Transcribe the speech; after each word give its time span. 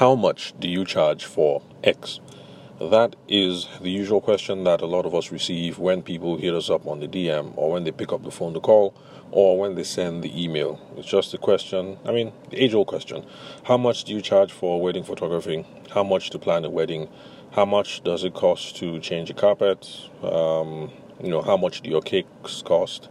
how 0.00 0.14
much 0.14 0.54
do 0.58 0.66
you 0.66 0.82
charge 0.82 1.26
for 1.26 1.60
X? 1.84 2.20
That 2.80 3.16
is 3.28 3.68
the 3.82 3.90
usual 3.90 4.22
question 4.22 4.64
that 4.64 4.80
a 4.80 4.86
lot 4.86 5.04
of 5.04 5.14
us 5.14 5.30
receive 5.30 5.78
when 5.78 6.00
people 6.00 6.38
hit 6.38 6.54
us 6.54 6.70
up 6.70 6.86
on 6.86 7.00
the 7.00 7.06
DM 7.06 7.52
or 7.54 7.72
when 7.72 7.84
they 7.84 7.90
pick 7.90 8.10
up 8.10 8.24
the 8.24 8.30
phone 8.30 8.54
to 8.54 8.60
call 8.60 8.94
or 9.30 9.58
when 9.58 9.74
they 9.74 9.84
send 9.84 10.24
the 10.24 10.42
email. 10.42 10.80
It's 10.96 11.06
just 11.06 11.34
a 11.34 11.36
question, 11.36 11.98
I 12.06 12.12
mean, 12.12 12.32
the 12.48 12.64
age 12.64 12.72
old 12.72 12.86
question. 12.86 13.26
How 13.64 13.76
much 13.76 14.04
do 14.04 14.14
you 14.14 14.22
charge 14.22 14.52
for 14.52 14.80
wedding 14.80 15.04
photography? 15.04 15.66
How 15.90 16.02
much 16.02 16.30
to 16.30 16.38
plan 16.38 16.64
a 16.64 16.70
wedding? 16.70 17.10
How 17.52 17.66
much 17.66 18.02
does 18.02 18.24
it 18.24 18.32
cost 18.32 18.76
to 18.76 19.00
change 19.00 19.28
a 19.28 19.34
carpet? 19.34 19.86
Um, 20.22 20.90
you 21.22 21.28
know, 21.28 21.42
how 21.42 21.58
much 21.58 21.82
do 21.82 21.90
your 21.90 22.00
cakes 22.00 22.62
cost? 22.62 23.10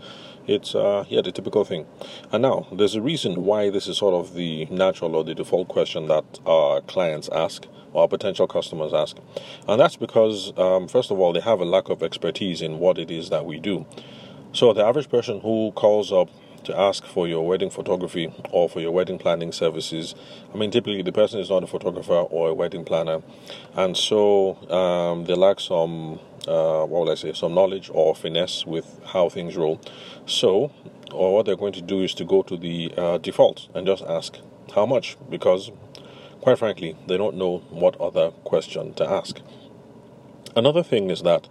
It's 0.49 0.73
uh, 0.73 1.05
yeah, 1.09 1.21
the 1.21 1.31
typical 1.31 1.63
thing. 1.63 1.85
And 2.31 2.41
now 2.41 2.65
there's 2.71 2.95
a 2.95 3.01
reason 3.03 3.45
why 3.45 3.69
this 3.69 3.87
is 3.87 3.97
sort 3.97 4.15
of 4.15 4.33
the 4.33 4.65
natural 4.71 5.15
or 5.15 5.23
the 5.23 5.35
default 5.35 5.67
question 5.67 6.07
that 6.07 6.25
our 6.43 6.81
clients 6.81 7.29
ask 7.29 7.67
or 7.93 8.09
potential 8.09 8.47
customers 8.47 8.91
ask, 8.91 9.17
and 9.67 9.79
that's 9.79 9.95
because 9.95 10.51
um, 10.57 10.87
first 10.87 11.11
of 11.11 11.19
all 11.19 11.33
they 11.33 11.39
have 11.39 11.59
a 11.59 11.65
lack 11.65 11.89
of 11.89 12.01
expertise 12.01 12.63
in 12.63 12.79
what 12.79 12.97
it 12.97 13.11
is 13.11 13.29
that 13.29 13.45
we 13.45 13.59
do. 13.59 13.85
So 14.51 14.73
the 14.73 14.83
average 14.83 15.07
person 15.07 15.39
who 15.39 15.71
calls 15.75 16.11
up 16.11 16.29
to 16.65 16.77
ask 16.77 17.05
for 17.05 17.27
your 17.27 17.45
wedding 17.45 17.69
photography 17.69 18.33
or 18.51 18.69
for 18.69 18.79
your 18.79 18.91
wedding 18.91 19.17
planning 19.17 19.51
services. 19.51 20.15
I 20.53 20.57
mean, 20.57 20.71
typically 20.71 21.01
the 21.01 21.11
person 21.11 21.39
is 21.39 21.49
not 21.49 21.63
a 21.63 21.67
photographer 21.67 22.13
or 22.13 22.49
a 22.49 22.53
wedding 22.53 22.85
planner, 22.85 23.21
and 23.75 23.95
so 23.95 24.55
um, 24.69 25.25
they 25.25 25.35
lack 25.35 25.59
some 25.59 26.19
uh, 26.47 26.85
what 26.85 27.01
will 27.01 27.11
I 27.11 27.15
say, 27.15 27.33
some 27.33 27.53
knowledge 27.53 27.89
or 27.93 28.15
finesse 28.15 28.65
with 28.65 28.99
how 29.05 29.29
things 29.29 29.55
roll. 29.55 29.79
So, 30.25 30.71
or 31.11 31.33
what 31.35 31.45
they're 31.45 31.55
going 31.55 31.73
to 31.73 31.81
do 31.81 32.01
is 32.01 32.13
to 32.15 32.25
go 32.25 32.41
to 32.43 32.57
the 32.57 32.93
uh, 32.97 33.17
default 33.17 33.67
and 33.75 33.85
just 33.85 34.03
ask 34.03 34.37
how 34.73 34.85
much, 34.85 35.17
because 35.29 35.71
quite 36.41 36.57
frankly, 36.57 36.95
they 37.07 37.17
don't 37.17 37.35
know 37.35 37.59
what 37.69 37.99
other 37.99 38.31
question 38.31 38.93
to 38.95 39.09
ask. 39.09 39.39
Another 40.55 40.83
thing 40.83 41.09
is 41.09 41.21
that 41.23 41.47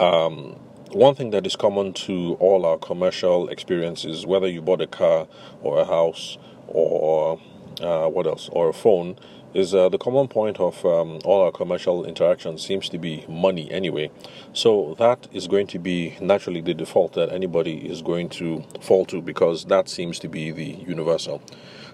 um, 0.00 0.56
one 0.94 1.14
thing 1.16 1.30
that 1.30 1.44
is 1.44 1.56
common 1.56 1.92
to 1.92 2.36
all 2.38 2.64
our 2.64 2.78
commercial 2.78 3.48
experiences, 3.48 4.24
whether 4.24 4.46
you 4.46 4.62
bought 4.62 4.80
a 4.80 4.86
car 4.86 5.26
or 5.60 5.80
a 5.80 5.84
house 5.84 6.38
or 6.68 7.40
uh, 7.80 8.06
what 8.06 8.26
else, 8.26 8.48
or 8.52 8.68
a 8.68 8.72
phone, 8.72 9.16
is 9.54 9.74
uh, 9.74 9.88
the 9.88 9.98
common 9.98 10.28
point 10.28 10.58
of 10.60 10.84
um, 10.84 11.18
all 11.24 11.42
our 11.42 11.50
commercial 11.50 12.04
interactions 12.04 12.64
seems 12.64 12.88
to 12.88 12.98
be 12.98 13.24
money 13.28 13.70
anyway. 13.72 14.10
So 14.52 14.94
that 14.98 15.26
is 15.32 15.48
going 15.48 15.66
to 15.68 15.80
be 15.80 16.16
naturally 16.20 16.60
the 16.60 16.74
default 16.74 17.14
that 17.14 17.32
anybody 17.32 17.88
is 17.88 18.00
going 18.00 18.28
to 18.30 18.64
fall 18.80 19.04
to 19.06 19.20
because 19.20 19.64
that 19.66 19.88
seems 19.88 20.20
to 20.20 20.28
be 20.28 20.52
the 20.52 20.76
universal. 20.86 21.42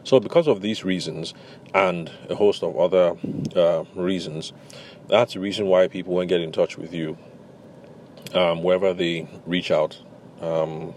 So, 0.05 0.19
because 0.19 0.47
of 0.47 0.63
these 0.63 0.83
reasons 0.83 1.35
and 1.75 2.11
a 2.31 2.35
host 2.35 2.63
of 2.63 2.77
other 2.79 3.17
uh, 3.55 3.85
reasons, 3.95 4.55
that's 5.09 5.35
the 5.35 5.41
reason 5.41 5.67
why 5.67 5.89
people 5.89 6.15
won't 6.15 6.31
get 6.31 6.41
in 6.41 6.53
touch 6.53 6.79
with 6.79 6.95
you 6.95 7.19
um, 8.35 8.63
wherever 8.63 8.93
they 8.93 9.29
reach 9.47 9.71
out. 9.71 10.01
Um, 10.41 10.95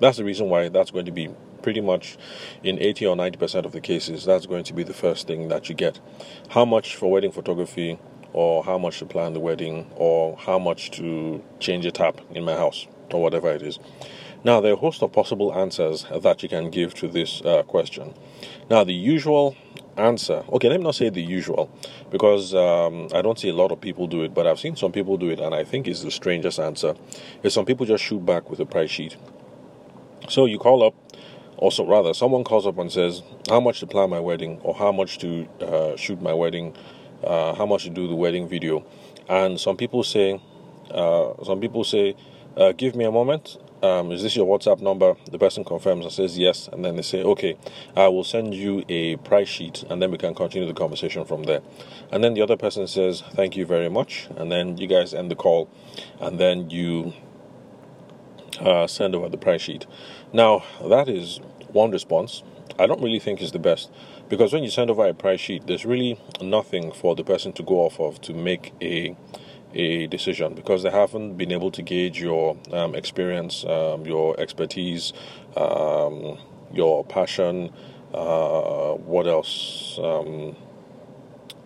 that's 0.00 0.18
the 0.18 0.24
reason 0.24 0.48
why 0.48 0.68
that's 0.68 0.90
going 0.90 1.06
to 1.06 1.12
be 1.12 1.28
pretty 1.62 1.80
much 1.80 2.18
in 2.62 2.78
80 2.78 3.06
or 3.06 3.16
90% 3.16 3.64
of 3.64 3.72
the 3.72 3.80
cases, 3.80 4.24
that's 4.24 4.44
going 4.46 4.64
to 4.64 4.74
be 4.74 4.82
the 4.82 4.92
first 4.92 5.26
thing 5.26 5.48
that 5.48 5.68
you 5.68 5.74
get. 5.74 5.98
How 6.50 6.64
much 6.64 6.94
for 6.94 7.10
wedding 7.10 7.32
photography, 7.32 7.98
or 8.34 8.64
how 8.64 8.76
much 8.76 8.98
to 8.98 9.06
plan 9.06 9.32
the 9.32 9.40
wedding, 9.40 9.90
or 9.96 10.36
how 10.36 10.58
much 10.58 10.90
to 10.92 11.42
change 11.60 11.86
a 11.86 11.90
tap 11.90 12.20
in 12.30 12.44
my 12.44 12.54
house, 12.54 12.86
or 13.12 13.22
whatever 13.22 13.50
it 13.50 13.62
is. 13.62 13.78
Now, 14.44 14.60
there 14.60 14.72
are 14.72 14.74
a 14.74 14.78
host 14.78 15.02
of 15.02 15.12
possible 15.12 15.54
answers 15.54 16.04
that 16.14 16.42
you 16.42 16.50
can 16.50 16.68
give 16.68 16.92
to 16.96 17.08
this 17.08 17.40
uh, 17.42 17.62
question. 17.62 18.12
Now, 18.68 18.84
the 18.84 18.92
usual 18.92 19.56
answer, 19.96 20.44
okay, 20.52 20.68
let 20.68 20.78
me 20.78 20.84
not 20.84 20.94
say 20.94 21.08
the 21.08 21.22
usual, 21.22 21.70
because 22.10 22.54
um, 22.54 23.08
I 23.14 23.22
don't 23.22 23.38
see 23.38 23.48
a 23.48 23.54
lot 23.54 23.72
of 23.72 23.80
people 23.80 24.06
do 24.06 24.22
it, 24.22 24.34
but 24.34 24.46
I've 24.46 24.60
seen 24.60 24.76
some 24.76 24.92
people 24.92 25.16
do 25.16 25.30
it, 25.30 25.40
and 25.40 25.54
I 25.54 25.64
think 25.64 25.86
it's 25.86 26.02
the 26.02 26.10
strangest 26.10 26.58
answer, 26.58 26.94
is 27.42 27.54
some 27.54 27.64
people 27.64 27.86
just 27.86 28.04
shoot 28.04 28.24
back 28.24 28.50
with 28.50 28.60
a 28.60 28.66
price 28.66 28.90
sheet. 28.90 29.16
So 30.28 30.46
you 30.46 30.58
call 30.58 30.82
up, 30.82 30.94
also 31.56 31.86
rather 31.86 32.12
someone 32.14 32.44
calls 32.44 32.66
up 32.66 32.78
and 32.78 32.90
says 32.90 33.22
how 33.48 33.60
much 33.60 33.80
to 33.80 33.86
plan 33.86 34.10
my 34.10 34.20
wedding 34.20 34.58
or 34.62 34.74
how 34.74 34.92
much 34.92 35.18
to 35.18 35.46
uh, 35.60 35.96
shoot 35.96 36.20
my 36.20 36.34
wedding 36.34 36.74
uh, 37.22 37.54
how 37.54 37.66
much 37.66 37.84
to 37.84 37.90
do 37.90 38.08
the 38.08 38.14
wedding 38.14 38.48
video 38.48 38.84
and 39.28 39.58
some 39.60 39.76
people 39.76 40.02
say 40.02 40.40
uh, 40.90 41.32
some 41.44 41.60
people 41.60 41.84
say 41.84 42.16
uh, 42.56 42.72
give 42.72 42.94
me 42.94 43.04
a 43.04 43.10
moment 43.10 43.58
um, 43.82 44.12
is 44.12 44.22
this 44.22 44.36
your 44.36 44.46
whatsapp 44.46 44.80
number 44.80 45.14
the 45.30 45.38
person 45.38 45.64
confirms 45.64 46.04
and 46.04 46.12
says 46.12 46.38
yes 46.38 46.68
and 46.72 46.84
then 46.84 46.96
they 46.96 47.02
say 47.02 47.22
okay 47.22 47.56
i 47.96 48.08
will 48.08 48.24
send 48.24 48.54
you 48.54 48.84
a 48.88 49.16
price 49.16 49.48
sheet 49.48 49.84
and 49.90 50.00
then 50.00 50.10
we 50.10 50.18
can 50.18 50.34
continue 50.34 50.66
the 50.66 50.74
conversation 50.74 51.24
from 51.24 51.44
there 51.44 51.60
and 52.10 52.24
then 52.24 52.34
the 52.34 52.42
other 52.42 52.56
person 52.56 52.86
says 52.86 53.22
thank 53.32 53.56
you 53.56 53.66
very 53.66 53.88
much 53.88 54.28
and 54.36 54.50
then 54.50 54.76
you 54.78 54.86
guys 54.86 55.12
end 55.14 55.30
the 55.30 55.36
call 55.36 55.68
and 56.20 56.38
then 56.40 56.70
you 56.70 57.12
uh, 58.60 58.86
send 58.86 59.14
over 59.14 59.28
the 59.28 59.36
price 59.36 59.62
sheet. 59.62 59.86
Now, 60.32 60.64
that 60.82 61.08
is 61.08 61.40
one 61.68 61.90
response. 61.90 62.42
I 62.78 62.86
don't 62.86 63.02
really 63.02 63.18
think 63.18 63.40
is 63.40 63.52
the 63.52 63.58
best 63.58 63.90
because 64.28 64.52
when 64.52 64.64
you 64.64 64.70
send 64.70 64.90
over 64.90 65.06
a 65.06 65.14
price 65.14 65.40
sheet, 65.40 65.66
there's 65.66 65.84
really 65.84 66.18
nothing 66.40 66.92
for 66.92 67.14
the 67.14 67.24
person 67.24 67.52
to 67.54 67.62
go 67.62 67.80
off 67.80 68.00
of 68.00 68.20
to 68.22 68.34
make 68.34 68.72
a 68.80 69.16
a 69.74 70.06
decision 70.06 70.54
because 70.54 70.82
they 70.82 70.90
haven't 70.90 71.36
been 71.36 71.52
able 71.52 71.70
to 71.72 71.82
gauge 71.82 72.20
your 72.20 72.56
um, 72.72 72.94
experience, 72.94 73.64
um, 73.64 74.06
your 74.06 74.38
expertise, 74.40 75.12
um, 75.56 76.38
your 76.72 77.04
passion. 77.04 77.72
Uh, 78.12 78.92
what 78.94 79.26
else? 79.26 79.98
Um, 80.02 80.56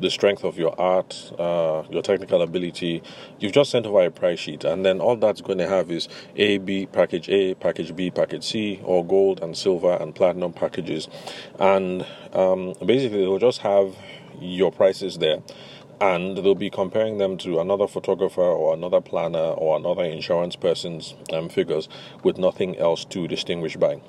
the 0.00 0.10
strength 0.10 0.44
of 0.44 0.58
your 0.58 0.78
art, 0.80 1.32
uh, 1.38 1.82
your 1.90 2.02
technical 2.02 2.42
ability. 2.42 3.02
You've 3.38 3.52
just 3.52 3.70
sent 3.70 3.86
over 3.86 4.04
a 4.04 4.10
price 4.10 4.38
sheet, 4.38 4.64
and 4.64 4.84
then 4.84 5.00
all 5.00 5.16
that's 5.16 5.40
going 5.40 5.58
to 5.58 5.68
have 5.68 5.90
is 5.90 6.08
A, 6.36 6.58
B, 6.58 6.86
package 6.86 7.28
A, 7.28 7.54
package 7.54 7.94
B, 7.96 8.10
package 8.10 8.44
C, 8.44 8.80
or 8.84 9.04
gold 9.04 9.42
and 9.42 9.56
silver 9.56 9.94
and 9.94 10.14
platinum 10.14 10.52
packages. 10.52 11.08
And 11.58 12.06
um, 12.32 12.74
basically, 12.84 13.20
they'll 13.22 13.38
just 13.38 13.60
have 13.60 13.96
your 14.40 14.70
prices 14.70 15.18
there. 15.18 15.42
And 16.00 16.38
they'll 16.38 16.54
be 16.54 16.70
comparing 16.70 17.18
them 17.18 17.36
to 17.38 17.58
another 17.58 17.88
photographer 17.88 18.40
or 18.40 18.72
another 18.72 19.00
planner 19.00 19.38
or 19.38 19.76
another 19.76 20.04
insurance 20.04 20.54
person's 20.54 21.14
um, 21.32 21.48
figures 21.48 21.88
with 22.22 22.38
nothing 22.38 22.78
else 22.78 23.04
to 23.06 23.26
distinguish 23.26 23.76
by. 23.76 24.00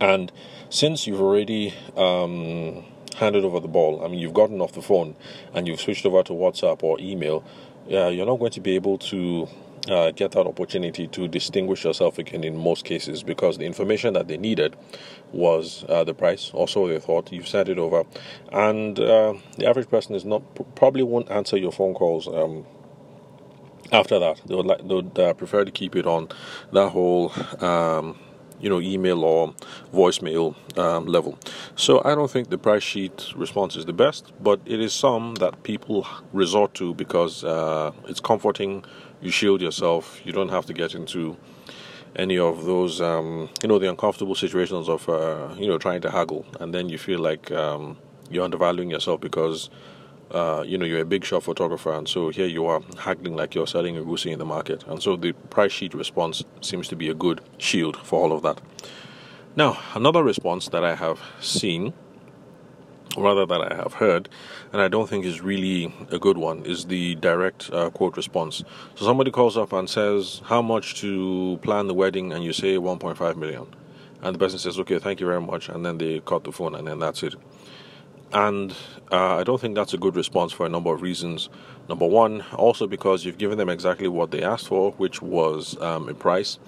And 0.00 0.32
since 0.70 1.06
you've 1.06 1.20
already 1.20 1.74
um, 1.96 2.84
handed 3.20 3.44
over 3.44 3.60
the 3.60 3.68
ball. 3.68 4.04
I 4.04 4.08
mean, 4.08 4.18
you've 4.18 4.34
gotten 4.34 4.60
off 4.60 4.72
the 4.72 4.82
phone 4.82 5.14
and 5.52 5.68
you've 5.68 5.80
switched 5.80 6.06
over 6.06 6.22
to 6.24 6.32
WhatsApp 6.32 6.82
or 6.82 6.98
email. 7.00 7.44
Uh, 7.90 8.08
you're 8.08 8.26
not 8.26 8.38
going 8.38 8.52
to 8.52 8.60
be 8.60 8.74
able 8.74 8.98
to 8.98 9.46
uh, 9.88 10.10
get 10.10 10.32
that 10.32 10.46
opportunity 10.46 11.06
to 11.08 11.28
distinguish 11.28 11.84
yourself 11.84 12.18
again 12.18 12.44
in 12.44 12.56
most 12.56 12.84
cases 12.84 13.22
because 13.22 13.58
the 13.58 13.64
information 13.64 14.14
that 14.14 14.28
they 14.28 14.36
needed 14.36 14.76
was 15.32 15.84
uh, 15.88 16.04
the 16.04 16.14
price. 16.14 16.50
Also, 16.52 16.86
they 16.86 16.98
thought 16.98 17.32
you've 17.32 17.48
sent 17.48 17.68
it 17.68 17.78
over, 17.78 18.04
and 18.52 18.98
uh, 18.98 19.34
the 19.56 19.66
average 19.66 19.88
person 19.88 20.14
is 20.14 20.24
not 20.24 20.42
probably 20.74 21.02
won't 21.02 21.30
answer 21.30 21.56
your 21.56 21.72
phone 21.72 21.94
calls. 21.94 22.28
Um, 22.28 22.66
after 23.92 24.18
that, 24.18 24.40
they 24.46 24.54
would 24.54 24.66
like 24.66 24.86
they 24.86 24.94
would 24.94 25.18
uh, 25.18 25.34
prefer 25.34 25.64
to 25.64 25.70
keep 25.70 25.96
it 25.96 26.06
on 26.06 26.28
that 26.72 26.90
whole. 26.90 27.32
Um, 27.60 28.18
you 28.60 28.68
know, 28.68 28.80
email 28.80 29.24
or 29.24 29.54
voicemail 29.92 30.54
um, 30.78 31.06
level. 31.06 31.38
So 31.76 32.02
I 32.04 32.14
don't 32.14 32.30
think 32.30 32.50
the 32.50 32.58
price 32.58 32.82
sheet 32.82 33.32
response 33.34 33.76
is 33.76 33.86
the 33.86 33.92
best, 33.92 34.32
but 34.42 34.60
it 34.66 34.80
is 34.80 34.92
some 34.92 35.36
that 35.36 35.62
people 35.62 36.06
resort 36.32 36.74
to 36.74 36.94
because 36.94 37.44
uh, 37.44 37.92
it's 38.06 38.20
comforting. 38.20 38.84
You 39.20 39.30
shield 39.30 39.60
yourself. 39.60 40.20
You 40.24 40.32
don't 40.32 40.50
have 40.50 40.66
to 40.66 40.72
get 40.72 40.94
into 40.94 41.36
any 42.16 42.38
of 42.38 42.64
those, 42.64 43.00
um, 43.00 43.48
you 43.62 43.68
know, 43.68 43.78
the 43.78 43.88
uncomfortable 43.88 44.34
situations 44.34 44.88
of, 44.88 45.08
uh, 45.08 45.54
you 45.56 45.68
know, 45.68 45.78
trying 45.78 46.00
to 46.02 46.10
haggle, 46.10 46.44
and 46.58 46.74
then 46.74 46.88
you 46.88 46.98
feel 46.98 47.20
like 47.20 47.50
um, 47.52 47.96
you're 48.30 48.44
undervaluing 48.44 48.90
yourself 48.90 49.20
because 49.20 49.70
uh, 50.30 50.62
you 50.66 50.78
know, 50.78 50.84
you're 50.84 51.00
a 51.00 51.04
big 51.04 51.24
shot 51.24 51.42
photographer, 51.42 51.92
and 51.92 52.08
so 52.08 52.28
here 52.28 52.46
you 52.46 52.66
are 52.66 52.80
haggling 52.98 53.34
like 53.34 53.54
you're 53.54 53.66
selling 53.66 53.96
a 53.96 54.02
goosey 54.02 54.30
in 54.30 54.38
the 54.38 54.44
market. 54.44 54.84
And 54.86 55.02
so 55.02 55.16
the 55.16 55.32
price 55.32 55.72
sheet 55.72 55.92
response 55.94 56.44
seems 56.60 56.88
to 56.88 56.96
be 56.96 57.08
a 57.08 57.14
good 57.14 57.40
shield 57.58 57.96
for 57.96 58.20
all 58.20 58.32
of 58.32 58.42
that. 58.42 58.60
Now, 59.56 59.78
another 59.94 60.22
response 60.22 60.68
that 60.68 60.84
I 60.84 60.94
have 60.94 61.20
seen, 61.40 61.92
rather 63.18 63.44
that 63.44 63.72
I 63.72 63.74
have 63.74 63.94
heard, 63.94 64.28
and 64.72 64.80
I 64.80 64.86
don't 64.86 65.08
think 65.08 65.24
is 65.24 65.40
really 65.40 65.92
a 66.12 66.18
good 66.20 66.38
one, 66.38 66.64
is 66.64 66.84
the 66.84 67.16
direct 67.16 67.68
uh, 67.72 67.90
quote 67.90 68.16
response. 68.16 68.62
So 68.94 69.04
somebody 69.04 69.32
calls 69.32 69.56
up 69.56 69.72
and 69.72 69.90
says, 69.90 70.42
How 70.44 70.62
much 70.62 71.00
to 71.00 71.58
plan 71.62 71.88
the 71.88 71.94
wedding? 71.94 72.32
And 72.32 72.44
you 72.44 72.52
say 72.52 72.76
1.5 72.76 73.36
million. 73.36 73.66
And 74.22 74.34
the 74.34 74.38
person 74.38 74.60
says, 74.60 74.78
Okay, 74.78 75.00
thank 75.00 75.18
you 75.18 75.26
very 75.26 75.40
much. 75.40 75.68
And 75.68 75.84
then 75.84 75.98
they 75.98 76.20
cut 76.20 76.44
the 76.44 76.52
phone, 76.52 76.76
and 76.76 76.86
then 76.86 77.00
that's 77.00 77.24
it. 77.24 77.34
And 78.32 78.72
uh, 79.10 79.36
I 79.36 79.44
don't 79.44 79.60
think 79.60 79.74
that's 79.74 79.92
a 79.92 79.98
good 79.98 80.14
response 80.14 80.52
for 80.52 80.64
a 80.64 80.68
number 80.68 80.92
of 80.92 81.02
reasons. 81.02 81.48
Number 81.88 82.06
one, 82.06 82.44
also 82.54 82.86
because 82.86 83.24
you've 83.24 83.38
given 83.38 83.58
them 83.58 83.68
exactly 83.68 84.06
what 84.06 84.30
they 84.30 84.42
asked 84.42 84.68
for, 84.68 84.92
which 84.92 85.20
was 85.20 85.76
um, 85.80 86.08
a 86.08 86.14
price, 86.14 86.58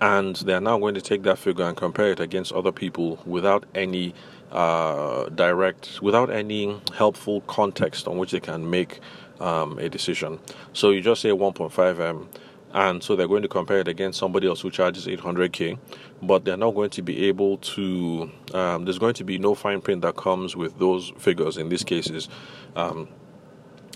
and 0.00 0.36
they're 0.36 0.60
now 0.60 0.78
going 0.78 0.94
to 0.94 1.02
take 1.02 1.22
that 1.24 1.38
figure 1.38 1.64
and 1.64 1.76
compare 1.76 2.12
it 2.12 2.20
against 2.20 2.52
other 2.52 2.72
people 2.72 3.18
without 3.26 3.64
any 3.74 4.14
uh, 4.50 5.28
direct, 5.28 6.00
without 6.00 6.30
any 6.30 6.80
helpful 6.94 7.42
context 7.42 8.08
on 8.08 8.16
which 8.16 8.30
they 8.30 8.40
can 8.40 8.70
make 8.70 9.00
um, 9.40 9.78
a 9.78 9.88
decision. 9.88 10.38
So 10.72 10.90
you 10.90 11.02
just 11.02 11.20
say 11.20 11.30
1.5M, 11.30 12.26
and 12.72 13.02
so 13.02 13.16
they're 13.16 13.28
going 13.28 13.42
to 13.42 13.48
compare 13.48 13.78
it 13.78 13.88
against 13.88 14.18
somebody 14.18 14.46
else 14.46 14.60
who 14.60 14.70
charges 14.70 15.06
800k, 15.06 15.78
but 16.22 16.44
they're 16.44 16.56
not 16.56 16.74
going 16.74 16.90
to 16.90 17.02
be 17.02 17.26
able 17.26 17.58
to. 17.58 18.30
Um, 18.54 18.84
there's 18.84 18.98
going 18.98 19.14
to 19.14 19.24
be 19.24 19.38
no 19.38 19.54
fine 19.54 19.80
print 19.80 20.02
that 20.02 20.16
comes 20.16 20.56
with 20.56 20.78
those 20.78 21.12
figures 21.18 21.56
in 21.56 21.68
these 21.68 21.84
cases. 21.84 22.28
Um, 22.76 23.08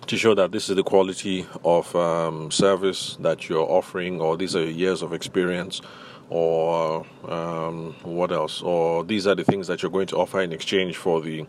to 0.06 0.16
show 0.18 0.34
that 0.34 0.52
this 0.52 0.68
is 0.68 0.76
the 0.76 0.82
quality 0.82 1.46
of 1.64 1.94
um, 1.96 2.50
service 2.50 3.16
that 3.20 3.48
you're 3.48 3.66
offering, 3.70 4.20
or 4.20 4.36
these 4.36 4.54
are 4.54 4.64
years 4.64 5.02
of 5.02 5.12
experience, 5.14 5.80
or 6.34 7.06
um, 7.28 7.94
what 8.02 8.32
else? 8.32 8.60
Or 8.60 9.04
these 9.04 9.24
are 9.28 9.36
the 9.36 9.44
things 9.44 9.68
that 9.68 9.82
you're 9.82 9.92
going 9.92 10.08
to 10.08 10.16
offer 10.16 10.40
in 10.40 10.52
exchange 10.52 10.96
for 10.96 11.20
the 11.20 11.46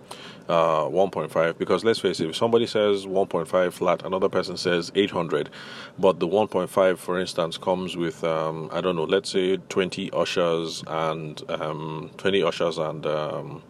uh, 0.47 0.83
1.5. 0.83 1.57
Because 1.57 1.83
let's 1.83 1.97
face 1.97 2.19
it, 2.19 2.29
if 2.29 2.35
somebody 2.35 2.67
says 2.67 3.07
1.5 3.07 3.73
flat, 3.73 4.05
another 4.05 4.29
person 4.29 4.57
says 4.57 4.91
800, 4.93 5.49
but 5.97 6.19
the 6.19 6.27
1.5, 6.27 6.97
for 6.99 7.19
instance, 7.19 7.57
comes 7.57 7.97
with 7.97 8.23
um, 8.23 8.69
I 8.71 8.79
don't 8.79 8.95
know, 8.95 9.05
let's 9.05 9.31
say 9.31 9.57
20 9.57 10.11
ushers 10.11 10.83
and 10.85 11.41
um, 11.49 12.11
20 12.17 12.43
ushers 12.43 12.77
and 12.77 13.07
um, 13.07 13.63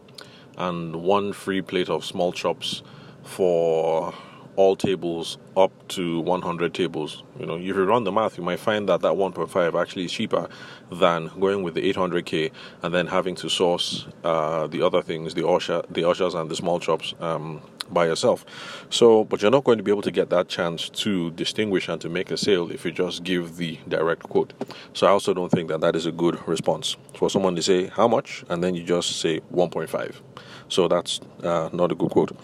and 0.57 0.97
one 0.97 1.31
free 1.31 1.61
plate 1.61 1.87
of 1.87 2.03
small 2.03 2.33
chops 2.33 2.83
for 3.23 4.13
all 4.55 4.75
tables 4.75 5.37
up 5.57 5.71
to 5.89 6.19
100 6.21 6.73
tables. 6.73 7.23
You 7.39 7.45
know, 7.45 7.55
if 7.55 7.63
you 7.63 7.83
run 7.83 8.03
the 8.03 8.11
math, 8.11 8.37
you 8.37 8.43
might 8.43 8.59
find 8.59 8.87
that 8.89 9.01
that 9.01 9.13
1.5 9.13 9.81
actually 9.81 10.05
is 10.05 10.11
cheaper 10.11 10.47
than 10.91 11.31
going 11.39 11.63
with 11.63 11.73
the 11.73 11.93
800k 11.93 12.51
and 12.83 12.93
then 12.93 13.07
having 13.07 13.35
to 13.35 13.49
source 13.49 14.07
uh, 14.23 14.67
the 14.67 14.81
other 14.81 15.01
things, 15.01 15.33
the 15.33 15.47
usher, 15.47 15.83
the 15.89 16.07
ushers, 16.07 16.33
and 16.33 16.49
the 16.49 16.55
small 16.55 16.79
chops 16.79 17.13
um, 17.19 17.61
by 17.89 18.05
yourself. 18.05 18.45
So, 18.89 19.23
but 19.25 19.41
you're 19.41 19.51
not 19.51 19.63
going 19.63 19.77
to 19.77 19.83
be 19.83 19.91
able 19.91 20.01
to 20.03 20.11
get 20.11 20.29
that 20.29 20.47
chance 20.47 20.89
to 20.89 21.31
distinguish 21.31 21.87
and 21.87 22.01
to 22.01 22.09
make 22.09 22.31
a 22.31 22.37
sale 22.37 22.71
if 22.71 22.85
you 22.85 22.91
just 22.91 23.23
give 23.23 23.57
the 23.57 23.79
direct 23.87 24.23
quote. 24.23 24.53
So, 24.93 25.07
I 25.07 25.11
also 25.11 25.33
don't 25.33 25.51
think 25.51 25.69
that 25.69 25.81
that 25.81 25.95
is 25.95 26.05
a 26.05 26.11
good 26.11 26.45
response 26.47 26.95
for 27.13 27.29
someone 27.29 27.55
to 27.55 27.61
say 27.61 27.87
how 27.87 28.07
much 28.07 28.43
and 28.49 28.63
then 28.63 28.75
you 28.75 28.83
just 28.83 29.19
say 29.19 29.41
1.5. 29.53 30.21
So 30.67 30.87
that's 30.87 31.19
uh, 31.43 31.69
not 31.73 31.91
a 31.91 31.95
good 31.95 32.09
quote. 32.09 32.35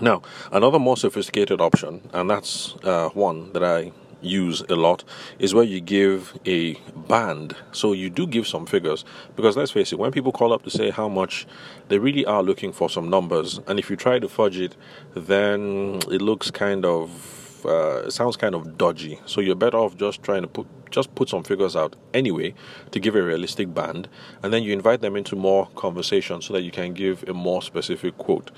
Now, 0.00 0.22
another 0.52 0.78
more 0.78 0.96
sophisticated 0.96 1.60
option, 1.60 2.08
and 2.12 2.28
that's 2.28 2.74
uh, 2.84 3.08
one 3.10 3.52
that 3.52 3.64
I 3.64 3.92
use 4.20 4.62
a 4.68 4.74
lot, 4.74 5.04
is 5.38 5.54
where 5.54 5.64
you 5.64 5.80
give 5.80 6.38
a 6.46 6.74
band. 7.08 7.54
So 7.72 7.92
you 7.92 8.10
do 8.10 8.26
give 8.26 8.46
some 8.46 8.66
figures 8.66 9.04
because 9.36 9.56
let's 9.56 9.70
face 9.70 9.92
it, 9.92 9.98
when 9.98 10.10
people 10.10 10.32
call 10.32 10.52
up 10.52 10.62
to 10.62 10.70
say 10.70 10.90
how 10.90 11.08
much, 11.08 11.46
they 11.88 11.98
really 11.98 12.24
are 12.26 12.42
looking 12.42 12.72
for 12.72 12.90
some 12.90 13.08
numbers, 13.08 13.60
and 13.66 13.78
if 13.78 13.90
you 13.90 13.96
try 13.96 14.18
to 14.18 14.28
fudge 14.28 14.58
it, 14.58 14.76
then 15.14 16.00
it 16.10 16.22
looks 16.22 16.50
kind 16.50 16.84
of 16.84 17.64
uh, 17.64 18.08
sounds 18.10 18.36
kind 18.36 18.54
of 18.54 18.78
dodgy. 18.78 19.18
So 19.26 19.40
you're 19.40 19.56
better 19.56 19.78
off 19.78 19.96
just 19.96 20.22
trying 20.22 20.42
to 20.42 20.48
put 20.48 20.66
just 20.90 21.14
put 21.16 21.28
some 21.28 21.42
figures 21.42 21.74
out 21.74 21.96
anyway 22.14 22.54
to 22.92 23.00
give 23.00 23.16
a 23.16 23.22
realistic 23.22 23.74
band, 23.74 24.08
and 24.42 24.52
then 24.52 24.62
you 24.62 24.72
invite 24.72 25.00
them 25.00 25.16
into 25.16 25.36
more 25.36 25.66
conversation 25.74 26.40
so 26.40 26.52
that 26.54 26.62
you 26.62 26.70
can 26.70 26.94
give 26.94 27.24
a 27.28 27.34
more 27.34 27.60
specific 27.60 28.16
quote. 28.18 28.50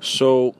So 0.00 0.54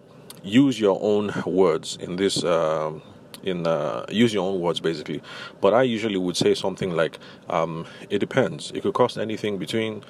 use 0.47 0.81
your 0.81 0.99
own 1.03 1.33
words 1.47 1.97
in 2.01 2.17
this. 2.17 2.45
Um, 2.45 3.03
in 3.43 3.67
uh, 3.67 4.05
use 4.09 4.35
your 4.35 4.45
own 4.45 4.61
words 4.61 4.81
basically, 4.81 5.23
but 5.61 5.73
I 5.73 5.83
usually 5.83 6.17
would 6.17 6.37
say 6.37 6.55
something 6.55 6.91
like, 6.91 7.19
um, 7.49 7.87
"It 8.11 8.19
depends. 8.19 8.73
It 8.75 8.83
could 8.83 8.95
cost 8.95 9.19
anything 9.19 9.59
between 9.59 10.03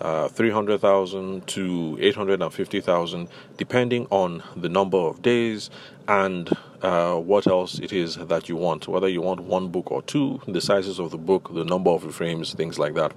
uh, 0.00 0.28
300,000 0.28 1.46
to 1.46 1.96
850,000, 2.00 3.28
depending 3.56 4.06
on 4.10 4.42
the 4.54 4.68
number 4.68 4.98
of 4.98 5.22
days 5.22 5.70
and 6.08 6.54
uh, 6.82 7.14
what 7.16 7.46
else 7.46 7.78
it 7.78 7.92
is 7.92 8.16
that 8.16 8.48
you 8.48 8.56
want. 8.56 8.86
Whether 8.88 9.08
you 9.08 9.22
want 9.22 9.40
one 9.40 9.68
book 9.68 9.90
or 9.90 10.02
two, 10.02 10.40
the 10.46 10.60
sizes 10.60 10.98
of 10.98 11.10
the 11.10 11.18
book, 11.18 11.52
the 11.54 11.64
number 11.64 11.90
of 11.90 12.14
frames, 12.14 12.52
things 12.52 12.78
like 12.78 12.94
that. 12.94 13.12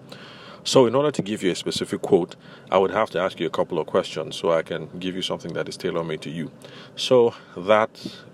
So, 0.63 0.85
in 0.85 0.95
order 0.95 1.11
to 1.11 1.21
give 1.21 1.41
you 1.41 1.51
a 1.51 1.55
specific 1.55 2.01
quote, 2.01 2.35
I 2.71 2.77
would 2.77 2.91
have 2.91 3.09
to 3.11 3.19
ask 3.19 3.39
you 3.39 3.47
a 3.47 3.49
couple 3.49 3.79
of 3.79 3.87
questions 3.87 4.35
so 4.35 4.51
I 4.51 4.61
can 4.61 4.89
give 4.99 5.15
you 5.15 5.21
something 5.21 5.53
that 5.53 5.69
is 5.69 5.77
tailor 5.77 6.03
made 6.03 6.21
to 6.21 6.29
you. 6.29 6.51
So, 6.95 7.33
that 7.55 7.89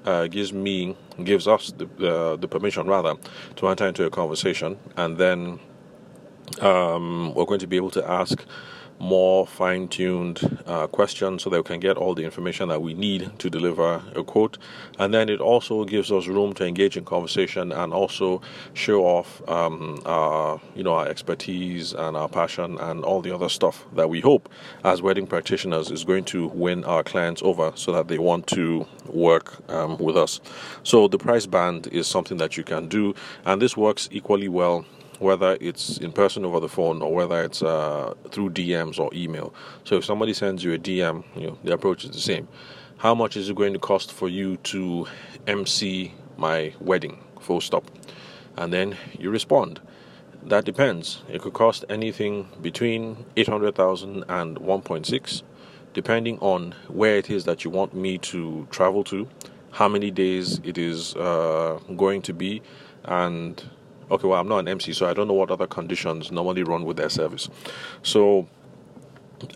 uh, 0.05 0.27
gives 0.27 0.51
me, 0.51 0.97
gives 1.23 1.47
us 1.47 1.71
the, 1.77 1.85
uh, 1.85 2.35
the 2.35 2.47
permission 2.47 2.87
rather 2.87 3.15
to 3.57 3.67
enter 3.67 3.87
into 3.87 4.05
a 4.05 4.09
conversation, 4.09 4.77
and 4.97 5.17
then 5.17 5.59
um, 6.61 7.33
we're 7.33 7.45
going 7.45 7.59
to 7.59 7.67
be 7.67 7.75
able 7.75 7.91
to 7.91 8.09
ask 8.09 8.45
more 8.99 9.45
fine 9.45 9.87
tuned 9.87 10.61
uh, 10.65 10.87
questions 10.87 11.43
so 11.43 11.49
that 11.49 11.57
we 11.57 11.63
can 11.63 11.79
get 11.79 11.97
all 11.97 12.15
the 12.15 12.23
information 12.23 12.69
that 12.69 12.81
we 12.81 12.93
need 12.93 13.37
to 13.39 13.49
deliver 13.49 14.01
a 14.15 14.23
quote. 14.23 14.57
And 14.99 15.13
then 15.13 15.29
it 15.29 15.41
also 15.41 15.83
gives 15.83 16.11
us 16.11 16.27
room 16.27 16.53
to 16.53 16.65
engage 16.65 16.95
in 16.95 17.05
conversation 17.05 17.71
and 17.71 17.93
also 17.93 18.41
show 18.73 19.03
off 19.03 19.47
um, 19.49 20.01
our, 20.05 20.61
you 20.75 20.83
know, 20.83 20.93
our 20.93 21.07
expertise 21.07 21.93
and 21.93 22.15
our 22.15 22.29
passion 22.29 22.77
and 22.79 23.03
all 23.03 23.21
the 23.21 23.33
other 23.33 23.49
stuff 23.49 23.85
that 23.95 24.09
we 24.09 24.21
hope 24.21 24.49
as 24.83 25.01
wedding 25.01 25.27
practitioners 25.27 25.91
is 25.91 26.03
going 26.03 26.23
to 26.25 26.47
win 26.47 26.83
our 26.85 27.03
clients 27.03 27.41
over 27.43 27.71
so 27.75 27.91
that 27.91 28.07
they 28.07 28.17
want 28.17 28.47
to 28.47 28.87
work 29.07 29.57
um, 29.69 29.97
with 29.97 30.15
us. 30.15 30.39
So 30.83 31.07
the 31.07 31.17
price 31.17 31.45
band 31.45 31.87
is 31.87 32.07
something 32.07 32.37
that 32.37 32.57
you 32.57 32.63
can 32.63 32.87
do, 32.87 33.13
and 33.45 33.61
this 33.61 33.75
works 33.75 34.07
equally 34.11 34.47
well 34.47 34.85
whether 35.19 35.57
it's 35.61 35.97
in 35.97 36.11
person 36.11 36.45
over 36.45 36.59
the 36.59 36.69
phone 36.69 37.01
or 37.01 37.13
whether 37.13 37.43
it's 37.43 37.61
uh, 37.61 38.13
through 38.31 38.49
DMs 38.51 38.99
or 38.99 39.09
email. 39.13 39.53
So 39.83 39.97
if 39.97 40.05
somebody 40.05 40.33
sends 40.33 40.63
you 40.63 40.73
a 40.73 40.77
DM, 40.77 41.23
you 41.35 41.47
know 41.47 41.57
the 41.63 41.73
approach 41.73 42.03
is 42.05 42.11
the 42.11 42.21
same. 42.21 42.47
How 42.97 43.13
much 43.13 43.37
is 43.37 43.49
it 43.49 43.55
going 43.55 43.73
to 43.73 43.79
cost 43.79 44.11
for 44.11 44.29
you 44.29 44.57
to 44.57 45.07
MC 45.47 46.13
my 46.37 46.73
wedding? 46.79 47.23
Full 47.41 47.61
stop. 47.61 47.89
And 48.57 48.71
then 48.71 48.97
you 49.19 49.29
respond. 49.29 49.81
That 50.43 50.63
depends. 50.63 51.23
It 51.27 51.41
could 51.41 51.53
cost 51.53 51.83
anything 51.89 52.47
between 52.61 53.25
800,000 53.35 54.23
and 54.29 54.57
1.6 54.57 55.43
depending 55.95 56.37
on 56.39 56.75
where 56.89 57.15
it 57.15 57.29
is 57.29 57.45
that 57.45 57.63
you 57.63 57.71
want 57.71 57.93
me 57.93 58.17
to 58.17 58.67
travel 58.69 59.01
to, 59.01 59.27
how 59.71 59.87
many 59.87 60.11
days 60.11 60.59
it 60.63 60.77
is 60.77 61.15
uh, 61.15 61.79
going 61.95 62.21
to 62.21 62.33
be, 62.33 62.61
and 63.05 63.63
okay, 64.11 64.27
well, 64.27 64.39
I'm 64.39 64.47
not 64.47 64.59
an 64.59 64.67
MC, 64.67 64.93
so 64.93 65.07
I 65.07 65.13
don't 65.13 65.27
know 65.27 65.33
what 65.33 65.51
other 65.51 65.67
conditions 65.67 66.31
normally 66.31 66.63
run 66.63 66.85
with 66.85 66.97
their 66.97 67.09
service. 67.09 67.49
So, 68.03 68.47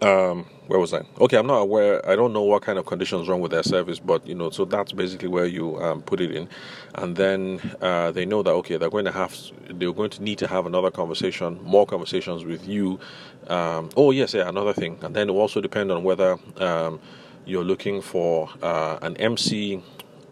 um, 0.02 0.46
where 0.68 0.80
was 0.80 0.94
I? 0.94 1.02
Okay, 1.20 1.38
I'm 1.38 1.48
not 1.48 1.58
aware. 1.58 2.08
I 2.08 2.16
don't 2.16 2.34
know 2.34 2.44
what 2.44 2.62
kind 2.62 2.78
of 2.78 2.86
conditions 2.86 3.28
run 3.28 3.40
with 3.40 3.52
their 3.52 3.64
service, 3.64 3.98
but 4.00 4.26
you 4.28 4.36
know, 4.36 4.50
so 4.50 4.66
that's 4.66 4.92
basically 4.92 5.30
where 5.30 5.46
you 5.46 5.82
um, 5.82 6.02
put 6.02 6.22
it 6.22 6.32
in, 6.32 6.48
and 6.96 7.16
then 7.16 7.60
uh, 7.82 8.12
they 8.12 8.26
know 8.26 8.44
that 8.44 8.52
okay, 8.52 8.78
they're 8.78 8.90
going 8.90 9.06
to 9.06 9.12
have, 9.12 9.36
they're 9.70 9.94
going 9.94 10.12
to 10.12 10.24
need 10.24 10.38
to 10.40 10.48
have 10.48 10.66
another 10.66 10.92
conversation, 10.92 11.60
more 11.64 11.86
conversations 11.86 12.46
with 12.46 12.68
you. 12.68 13.00
Um, 13.48 13.90
oh 13.98 14.12
yes, 14.12 14.34
yeah, 14.34 14.48
another 14.48 14.74
thing, 14.74 15.00
and 15.02 15.16
then 15.16 15.30
it 15.30 15.34
also 15.34 15.60
depend 15.60 15.92
on 15.92 16.04
whether 16.04 16.38
um, 16.58 17.00
you're 17.46 17.64
looking 17.64 18.02
for 18.02 18.50
uh, 18.62 19.00
an 19.02 19.18
MC 19.18 19.82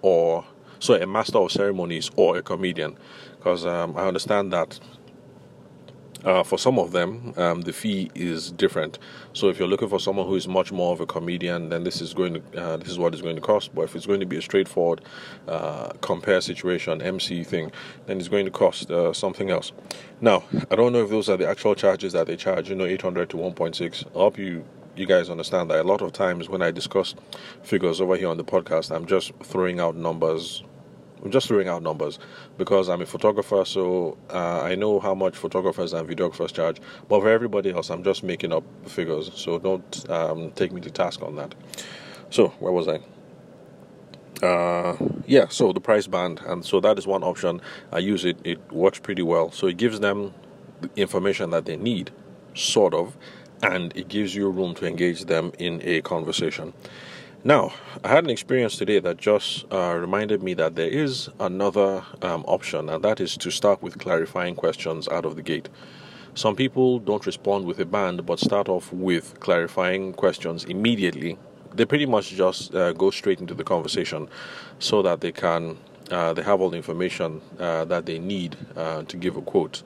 or 0.02 0.46
so 0.80 0.94
a 0.94 1.08
master 1.08 1.40
of 1.40 1.52
ceremonies 1.52 2.12
or 2.16 2.38
a 2.38 2.42
comedian 2.44 2.96
because 3.48 3.66
um, 3.66 3.96
I 3.96 4.06
understand 4.06 4.52
that 4.52 4.78
uh, 6.26 6.44
for 6.44 6.58
some 6.58 6.78
of 6.78 6.92
them, 6.92 7.34
um, 7.38 7.62
the 7.62 7.72
fee 7.72 8.12
is 8.14 8.52
different. 8.52 9.00
So 9.32 9.48
if 9.48 9.58
you're 9.58 9.70
looking 9.70 9.88
for 9.88 10.02
someone 10.02 10.28
who 10.28 10.36
is 10.36 10.50
much 10.50 10.74
more 10.74 10.92
of 10.92 11.00
a 11.00 11.06
comedian, 11.06 11.70
then 11.70 11.86
this 11.86 12.02
is 12.02 12.14
going 12.14 12.34
to 12.34 12.62
uh, 12.62 12.76
this 12.76 12.90
is 12.90 13.00
what 13.00 13.14
it's 13.14 13.22
going 13.22 13.38
to 13.38 13.42
cost. 13.42 13.74
But 13.74 13.84
if 13.84 13.96
it's 13.96 14.06
going 14.06 14.20
to 14.20 14.26
be 14.26 14.36
a 14.36 14.42
straightforward 14.42 15.00
uh, 15.48 15.92
compère 16.02 16.44
situation 16.44 17.02
MC 17.02 17.46
thing, 17.46 17.72
then 18.06 18.18
it's 18.18 18.28
going 18.28 18.44
to 18.44 18.52
cost 18.52 18.92
uh, 18.92 19.14
something 19.14 19.50
else. 19.50 19.72
Now 20.20 20.44
I 20.70 20.76
don't 20.76 20.92
know 20.92 21.04
if 21.06 21.10
those 21.10 21.30
are 21.30 21.38
the 21.38 21.48
actual 21.48 21.74
charges 21.74 22.12
that 22.12 22.28
they 22.28 22.36
charge. 22.36 22.70
You 22.70 22.76
know, 22.76 22.84
800 22.84 23.30
to 23.30 23.38
1.6. 23.38 24.08
I 24.08 24.10
hope 24.12 24.38
you 24.38 24.66
you 24.98 25.06
guys 25.06 25.30
understand 25.30 25.70
that 25.70 25.80
a 25.80 25.88
lot 25.88 26.02
of 26.02 26.12
times 26.12 26.50
when 26.50 26.62
I 26.62 26.72
discuss 26.72 27.16
figures 27.64 28.02
over 28.02 28.18
here 28.18 28.28
on 28.28 28.36
the 28.36 28.44
podcast, 28.44 28.94
I'm 28.94 29.06
just 29.06 29.32
throwing 29.42 29.80
out 29.80 29.96
numbers 29.96 30.64
I'm 31.24 31.32
just 31.32 31.48
throwing 31.48 31.68
out 31.68 31.84
numbers 31.84 32.20
because 32.58 32.90
I'm 32.90 33.02
a 33.02 33.06
photographer, 33.06 33.66
so 33.66 34.18
uh, 34.30 34.62
I 34.62 34.76
know 34.76 35.00
how 35.00 35.16
much 35.16 35.36
photographers 35.36 35.94
and 35.94 36.08
videographers 36.08 36.54
charge. 36.54 36.80
But 37.10 37.22
for 37.22 37.30
everybody 37.30 37.72
else, 37.72 37.90
I'm 37.90 38.04
just 38.04 38.24
making 38.24 38.54
up 38.54 38.64
figures, 38.86 39.32
so 39.36 39.60
don't 39.60 40.10
um, 40.10 40.52
take 40.52 40.72
me 40.72 40.82
to 40.82 40.92
task 40.92 41.22
on 41.24 41.36
that. 41.36 41.56
So, 42.30 42.50
where 42.60 42.72
was 42.72 42.88
I? 42.88 43.00
Uh, 44.46 44.96
yeah, 45.26 45.48
so 45.48 45.74
the 45.74 45.82
price 45.82 46.08
band, 46.08 46.42
and 46.46 46.64
so 46.64 46.80
that 46.82 46.98
is 47.00 47.08
one 47.08 47.24
option. 47.24 47.62
I 47.92 48.00
use 48.00 48.24
it, 48.26 48.38
it 48.44 48.72
works 48.72 49.00
pretty 49.00 49.24
well. 49.24 49.52
So, 49.52 49.68
it 49.68 49.78
gives 49.78 50.00
them 50.00 50.34
the 50.82 50.90
information 50.96 51.50
that 51.50 51.66
they 51.66 51.78
need, 51.78 52.12
sort 52.54 52.94
of, 52.94 53.18
and 53.64 53.96
it 53.98 54.08
gives 54.08 54.36
you 54.36 54.50
room 54.50 54.76
to 54.76 54.86
engage 54.86 55.26
them 55.26 55.52
in 55.58 55.82
a 55.84 56.02
conversation. 56.02 56.74
Now, 57.44 57.72
I 58.04 58.10
had 58.10 58.24
an 58.24 58.32
experience 58.32 58.78
today 58.78 59.00
that 59.00 59.18
just 59.18 59.66
uh, 59.72 59.96
reminded 59.96 60.42
me 60.42 60.56
that 60.56 60.76
there 60.76 60.90
is 60.90 61.30
another 61.40 62.04
um, 62.24 62.44
option, 62.48 62.90
and 62.90 63.04
that 63.04 63.20
is 63.20 63.38
to 63.38 63.52
start 63.52 63.82
with 63.82 64.00
clarifying 64.00 64.56
questions 64.56 65.08
out 65.08 65.24
of 65.24 65.36
the 65.36 65.44
gate. 65.44 65.70
Some 66.34 66.56
people 66.56 67.00
don't 67.00 67.26
respond 67.26 67.66
with 67.66 67.80
a 67.80 67.86
band 67.86 68.26
but 68.26 68.40
start 68.40 68.68
off 68.68 68.92
with 68.92 69.40
clarifying 69.40 70.14
questions 70.14 70.66
immediately. 70.66 71.38
They 71.74 71.86
pretty 71.86 72.08
much 72.08 72.32
just 72.32 72.74
uh, 72.74 72.94
go 72.94 73.12
straight 73.12 73.40
into 73.40 73.54
the 73.54 73.64
conversation 73.64 74.30
so 74.80 75.02
that 75.04 75.22
they 75.22 75.32
can 75.32 75.78
uh, 76.12 76.34
they 76.34 76.42
have 76.42 76.62
all 76.62 76.70
the 76.70 76.78
information 76.78 77.42
uh, 77.60 77.86
that 77.86 78.06
they 78.06 78.18
need 78.18 78.56
uh, 78.76 79.04
to 79.04 79.18
give 79.18 79.36
a 79.36 79.42
quote. 79.42 79.84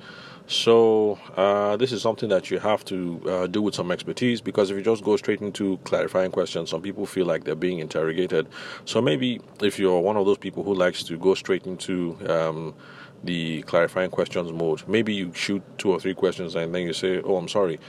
So 0.52 1.18
uh, 1.38 1.78
this 1.78 1.94
is 1.94 2.02
something 2.02 2.28
that 2.28 2.52
you 2.52 2.60
have 2.60 2.84
to 2.86 3.22
uh, 3.26 3.48
do 3.48 3.62
with 3.62 3.74
some 3.74 3.90
expertise 3.90 4.42
because 4.42 4.70
if 4.70 4.76
you 4.76 4.84
just 4.84 5.02
go 5.02 5.16
straight 5.16 5.40
into 5.40 5.78
clarifying 5.86 6.30
questions, 6.30 6.72
some 6.72 6.82
people 6.82 7.06
feel 7.06 7.26
like 7.26 7.46
they're 7.46 7.56
being 7.56 7.80
interrogated. 7.80 8.50
So 8.84 9.02
maybe 9.02 9.40
if 9.62 9.80
you're 9.80 10.02
one 10.02 10.18
of 10.18 10.26
those 10.26 10.38
people 10.38 10.64
who 10.64 10.74
likes 10.74 11.04
to 11.04 11.18
go 11.18 11.36
straight 11.36 11.66
into 11.68 12.18
um, 12.30 12.76
the 13.24 13.62
clarifying 13.62 14.12
questions 14.12 14.52
mode, 14.52 14.86
maybe 14.90 15.14
you 15.14 15.32
shoot 15.34 15.64
two 15.78 15.90
or 15.90 16.02
three 16.02 16.14
questions 16.14 16.54
and 16.54 16.76
then 16.76 16.82
you 16.82 16.92
say, 16.92 17.22
"Oh, 17.22 17.38
I'm 17.38 17.48
sorry." 17.48 17.80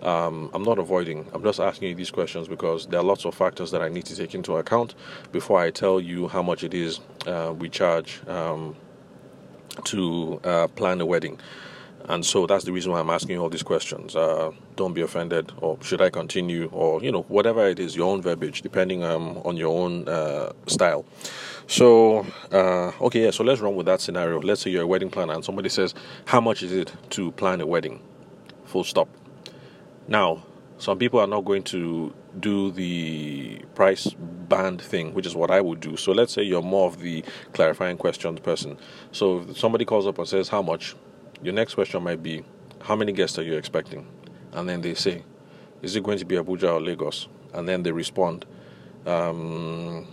Um, 0.00 0.48
I'm 0.54 0.62
not 0.62 0.78
avoiding. 0.78 1.28
I'm 1.32 1.42
just 1.42 1.58
asking 1.58 1.88
you 1.88 1.94
these 1.96 2.12
questions 2.12 2.46
because 2.46 2.86
there 2.86 3.00
are 3.00 3.04
lots 3.04 3.24
of 3.24 3.34
factors 3.34 3.72
that 3.72 3.82
I 3.82 3.88
need 3.88 4.04
to 4.06 4.14
take 4.14 4.36
into 4.36 4.56
account 4.58 4.94
before 5.32 5.58
I 5.58 5.70
tell 5.72 6.00
you 6.00 6.28
how 6.28 6.42
much 6.42 6.62
it 6.62 6.72
is 6.72 7.00
uh, 7.26 7.52
we 7.56 7.68
charge 7.68 8.20
um, 8.28 8.76
to 9.86 10.40
uh, 10.44 10.68
plan 10.68 11.00
a 11.00 11.06
wedding. 11.06 11.40
And 12.08 12.26
so 12.26 12.46
that's 12.46 12.64
the 12.64 12.72
reason 12.72 12.92
why 12.92 13.00
I'm 13.00 13.10
asking 13.10 13.38
all 13.38 13.48
these 13.48 13.62
questions. 13.62 14.16
Uh, 14.16 14.50
don't 14.76 14.92
be 14.92 15.02
offended, 15.02 15.52
or 15.58 15.78
should 15.82 16.00
I 16.00 16.10
continue, 16.10 16.68
or 16.72 17.02
you 17.02 17.12
know, 17.12 17.22
whatever 17.22 17.66
it 17.68 17.78
is, 17.78 17.94
your 17.94 18.10
own 18.10 18.22
verbiage, 18.22 18.62
depending 18.62 19.04
um, 19.04 19.38
on 19.44 19.56
your 19.56 19.76
own 19.76 20.08
uh, 20.08 20.52
style. 20.66 21.04
So, 21.68 22.26
uh, 22.50 22.92
okay, 23.02 23.24
yeah. 23.24 23.30
So 23.30 23.44
let's 23.44 23.60
run 23.60 23.76
with 23.76 23.86
that 23.86 24.00
scenario. 24.00 24.40
Let's 24.40 24.62
say 24.62 24.70
you're 24.70 24.82
a 24.82 24.86
wedding 24.86 25.10
planner, 25.10 25.34
and 25.34 25.44
somebody 25.44 25.68
says, 25.68 25.94
"How 26.24 26.40
much 26.40 26.62
is 26.62 26.72
it 26.72 26.92
to 27.10 27.30
plan 27.32 27.60
a 27.60 27.66
wedding?" 27.66 28.00
Full 28.64 28.84
stop. 28.84 29.08
Now, 30.08 30.42
some 30.78 30.98
people 30.98 31.20
are 31.20 31.28
not 31.28 31.44
going 31.44 31.62
to 31.64 32.12
do 32.40 32.72
the 32.72 33.60
price 33.74 34.08
band 34.18 34.82
thing, 34.82 35.14
which 35.14 35.26
is 35.26 35.36
what 35.36 35.50
I 35.50 35.60
would 35.60 35.78
do. 35.78 35.96
So 35.96 36.12
let's 36.12 36.32
say 36.32 36.42
you're 36.42 36.62
more 36.62 36.88
of 36.88 36.98
the 36.98 37.24
clarifying 37.52 37.96
questions 37.96 38.40
person. 38.40 38.76
So 39.12 39.42
if 39.48 39.58
somebody 39.58 39.84
calls 39.84 40.06
up 40.06 40.18
and 40.18 40.26
says, 40.26 40.48
"How 40.48 40.62
much?" 40.62 40.96
Your 41.42 41.54
next 41.54 41.74
question 41.74 42.02
might 42.04 42.22
be, 42.22 42.44
How 42.80 42.94
many 42.94 43.12
guests 43.12 43.38
are 43.38 43.42
you 43.42 43.54
expecting? 43.54 44.06
And 44.52 44.68
then 44.68 44.80
they 44.80 44.94
say, 44.94 45.24
Is 45.82 45.96
it 45.96 46.02
going 46.04 46.18
to 46.18 46.24
be 46.24 46.36
Abuja 46.36 46.74
or 46.74 46.80
Lagos? 46.80 47.28
And 47.52 47.68
then 47.68 47.82
they 47.82 47.90
respond, 47.92 48.46
um, 49.06 50.06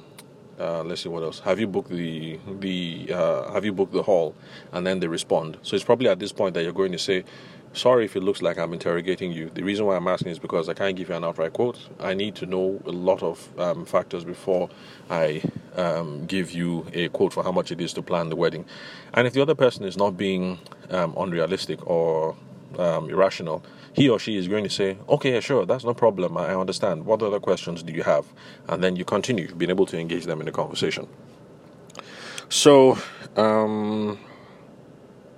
uh, 0.60 0.84
let's 0.84 1.02
see 1.02 1.10
what 1.10 1.24
else. 1.24 1.40
Have 1.42 1.60
you 1.60 1.68
booked 1.68 1.90
the 1.90 2.40
the 2.60 3.14
uh, 3.14 3.54
Have 3.54 3.64
you 3.64 3.72
booked 3.72 3.94
the 3.94 4.04
hall? 4.04 4.36
And 4.72 4.86
then 4.86 5.00
they 5.00 5.08
respond. 5.08 5.58
So 5.62 5.76
it's 5.76 5.86
probably 5.86 6.10
at 6.10 6.20
this 6.20 6.32
point 6.32 6.56
that 6.56 6.64
you're 6.64 6.74
going 6.74 6.92
to 6.92 7.00
say, 7.00 7.24
Sorry 7.74 8.04
if 8.06 8.16
it 8.16 8.22
looks 8.22 8.42
like 8.42 8.58
I'm 8.58 8.74
interrogating 8.74 9.32
you. 9.32 9.52
The 9.54 9.62
reason 9.62 9.86
why 9.86 9.96
I'm 9.96 10.08
asking 10.08 10.32
is 10.32 10.40
because 10.40 10.68
I 10.70 10.74
can't 10.74 10.96
give 10.96 11.10
you 11.10 11.16
an 11.16 11.24
outright 11.24 11.54
quote. 11.54 11.78
I 12.00 12.16
need 12.16 12.36
to 12.36 12.48
know 12.48 12.82
a 12.86 12.92
lot 12.92 13.22
of 13.22 13.48
um, 13.60 13.86
factors 13.86 14.24
before 14.24 14.70
I 15.10 15.44
um, 15.76 16.26
give 16.26 16.52
you 16.52 16.88
a 16.94 17.10
quote 17.10 17.32
for 17.32 17.44
how 17.44 17.52
much 17.52 17.72
it 17.72 17.80
is 17.80 17.94
to 17.94 18.02
plan 18.02 18.30
the 18.30 18.36
wedding. 18.36 18.66
And 19.14 19.28
if 19.28 19.34
the 19.34 19.42
other 19.42 19.54
person 19.54 19.86
is 19.86 19.98
not 19.98 20.18
being 20.18 20.60
um, 20.90 21.14
unrealistic 21.16 21.86
or 21.88 22.36
um, 22.80 23.10
irrational, 23.10 23.64
he 23.94 24.10
or 24.10 24.18
she 24.18 24.36
is 24.36 24.48
going 24.48 24.64
to 24.64 24.70
say, 24.70 24.98
Okay, 25.08 25.40
sure, 25.40 25.66
that's 25.66 25.84
no 25.84 25.94
problem. 25.94 26.38
I 26.38 26.56
understand. 26.56 27.06
What 27.06 27.22
other 27.22 27.40
questions 27.40 27.84
do 27.84 27.94
you 27.94 28.04
have? 28.04 28.26
And 28.68 28.84
then 28.84 28.96
you 28.96 29.06
continue 29.06 29.54
being 29.54 29.70
able 29.70 29.86
to 29.88 29.98
engage 29.98 30.26
them 30.26 30.40
in 30.40 30.48
the 30.48 30.52
conversation. 30.52 31.08
So, 32.50 32.98
um, 33.36 34.18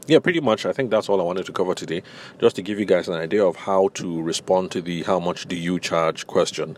yeah, 0.07 0.19
pretty 0.19 0.39
much. 0.39 0.65
I 0.65 0.73
think 0.73 0.89
that's 0.89 1.09
all 1.09 1.21
I 1.21 1.23
wanted 1.23 1.45
to 1.45 1.51
cover 1.51 1.75
today, 1.75 2.01
just 2.39 2.55
to 2.55 2.61
give 2.61 2.79
you 2.79 2.85
guys 2.85 3.07
an 3.07 3.13
idea 3.13 3.45
of 3.45 3.55
how 3.55 3.89
to 3.95 4.21
respond 4.21 4.71
to 4.71 4.81
the 4.81 5.03
how 5.03 5.19
much 5.19 5.47
do 5.47 5.55
you 5.55 5.79
charge 5.79 6.27
question. 6.27 6.77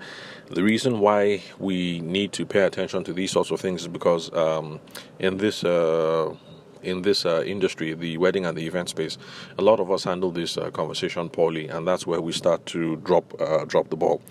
The 0.50 0.64
reason 0.64 1.00
why 1.00 1.42
we 1.58 2.00
need 2.02 2.34
to 2.34 2.46
pay 2.46 2.62
attention 2.62 3.04
to 3.06 3.14
these 3.14 3.32
sorts 3.32 3.50
of 3.50 3.60
things 3.60 3.82
is 3.82 3.88
because 3.88 4.32
um, 4.34 4.80
in 5.20 5.38
this 5.38 5.64
uh, 5.64 6.36
in 6.84 7.02
this 7.02 7.26
uh, 7.26 7.44
industry, 7.46 7.94
the 7.94 8.18
wedding 8.18 8.46
and 8.46 8.58
the 8.58 8.68
event 8.68 8.90
space, 8.90 9.18
a 9.58 9.62
lot 9.62 9.80
of 9.80 9.90
us 9.90 10.04
handle 10.04 10.32
this 10.32 10.58
uh, 10.58 10.70
conversation 10.72 11.30
poorly, 11.30 11.70
and 11.70 11.88
that's 11.88 12.06
where 12.06 12.22
we 12.22 12.34
start 12.34 12.66
to 12.68 12.98
drop 12.98 13.40
uh, 13.42 13.64
drop 13.66 13.90
the 13.90 13.96
ball. 13.96 14.22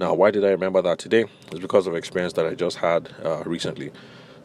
Now, 0.00 0.14
why 0.14 0.30
did 0.32 0.44
I 0.44 0.50
remember 0.50 0.82
that 0.82 0.98
today? 0.98 1.26
It's 1.52 1.60
because 1.60 1.86
of 1.86 1.94
experience 1.94 2.32
that 2.34 2.46
I 2.46 2.54
just 2.54 2.78
had 2.78 3.10
uh, 3.24 3.42
recently. 3.46 3.92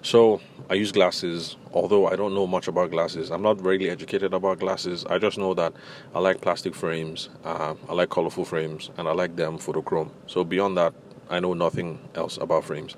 So 0.06 0.40
I 0.70 0.76
use 0.76 0.92
glasses, 0.92 1.58
although 1.74 2.06
I 2.06 2.16
don't 2.16 2.36
know 2.36 2.46
much 2.46 2.68
about 2.68 2.92
glasses. 2.92 3.32
I'm 3.32 3.42
not 3.42 3.60
really 3.66 3.90
educated 3.90 4.36
about 4.36 4.60
glasses. 4.60 5.04
I 5.10 5.18
just 5.18 5.40
know 5.40 5.56
that 5.56 5.74
I 6.14 6.20
like 6.20 6.42
plastic 6.42 6.76
frames, 6.76 7.30
uh, 7.44 7.74
I 7.90 7.94
like 7.94 8.12
colorful 8.12 8.46
frames, 8.46 8.92
and 8.98 9.08
I 9.08 9.14
like 9.14 9.36
them 9.36 9.58
photochrome. 9.58 10.12
So 10.28 10.44
beyond 10.44 10.78
that, 10.78 10.94
I 11.28 11.40
know 11.40 11.56
nothing 11.56 11.98
else 12.14 12.38
about 12.38 12.66
frames. 12.66 12.96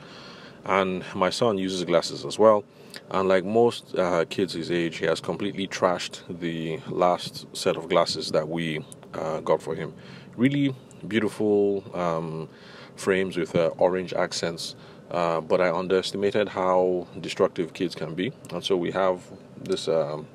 And 0.66 1.06
my 1.16 1.30
son 1.30 1.58
uses 1.58 1.86
glasses 1.86 2.26
as 2.26 2.38
well. 2.38 2.66
And 3.10 3.30
like 3.30 3.46
most 3.46 3.96
uh, 3.96 4.26
kids 4.26 4.52
his 4.52 4.70
age, 4.70 4.98
he 4.98 5.06
has 5.06 5.22
completely 5.22 5.66
trashed 5.66 6.24
the 6.42 6.82
last 6.90 7.46
set 7.56 7.78
of 7.78 7.88
glasses 7.88 8.32
that 8.32 8.50
we 8.50 8.84
uh, 9.14 9.40
got 9.40 9.62
for 9.62 9.76
him. 9.76 9.94
Really 10.36 10.76
beautiful 11.08 11.86
um, 11.98 12.50
frames 12.98 13.38
with 13.38 13.56
uh, 13.56 13.68
orange 13.78 14.14
accents 14.14 14.76
uh, 15.12 15.42
but 15.42 15.62
I 15.62 15.72
underestimated 15.72 16.50
how 16.50 17.08
destructive 17.22 17.74
kids 17.74 17.96
can 17.96 18.14
be, 18.14 18.32
and 18.52 18.64
so 18.64 18.76
we 18.76 18.92
have 18.92 19.22
this 19.64 19.88
um, 19.88 20.28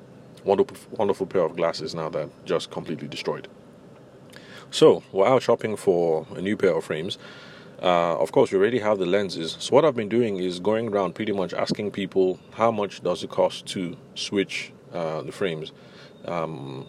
wonderful, 0.43 0.77
wonderful 0.91 1.25
pair 1.27 1.41
of 1.41 1.55
glasses 1.55 1.93
now 1.93 2.09
that 2.09 2.29
just 2.45 2.71
completely 2.71 3.07
destroyed. 3.07 3.47
So 4.71 5.03
we're 5.11 5.27
out 5.27 5.43
shopping 5.43 5.75
for 5.75 6.25
a 6.35 6.41
new 6.41 6.57
pair 6.57 6.75
of 6.75 6.83
frames. 6.83 7.17
Uh, 7.81 8.17
of 8.17 8.31
course, 8.31 8.51
we 8.51 8.57
already 8.57 8.79
have 8.79 8.97
the 8.97 9.05
lenses. 9.05 9.57
So 9.59 9.75
what 9.75 9.83
I've 9.85 9.95
been 9.95 10.09
doing 10.09 10.37
is 10.37 10.59
going 10.59 10.87
around 10.87 11.15
pretty 11.15 11.33
much 11.33 11.53
asking 11.53 11.91
people 11.91 12.39
how 12.53 12.71
much 12.71 13.03
does 13.03 13.23
it 13.23 13.29
cost 13.29 13.65
to 13.67 13.97
switch 14.15 14.71
uh, 14.93 15.21
the 15.21 15.31
frames, 15.31 15.71
um, 16.25 16.87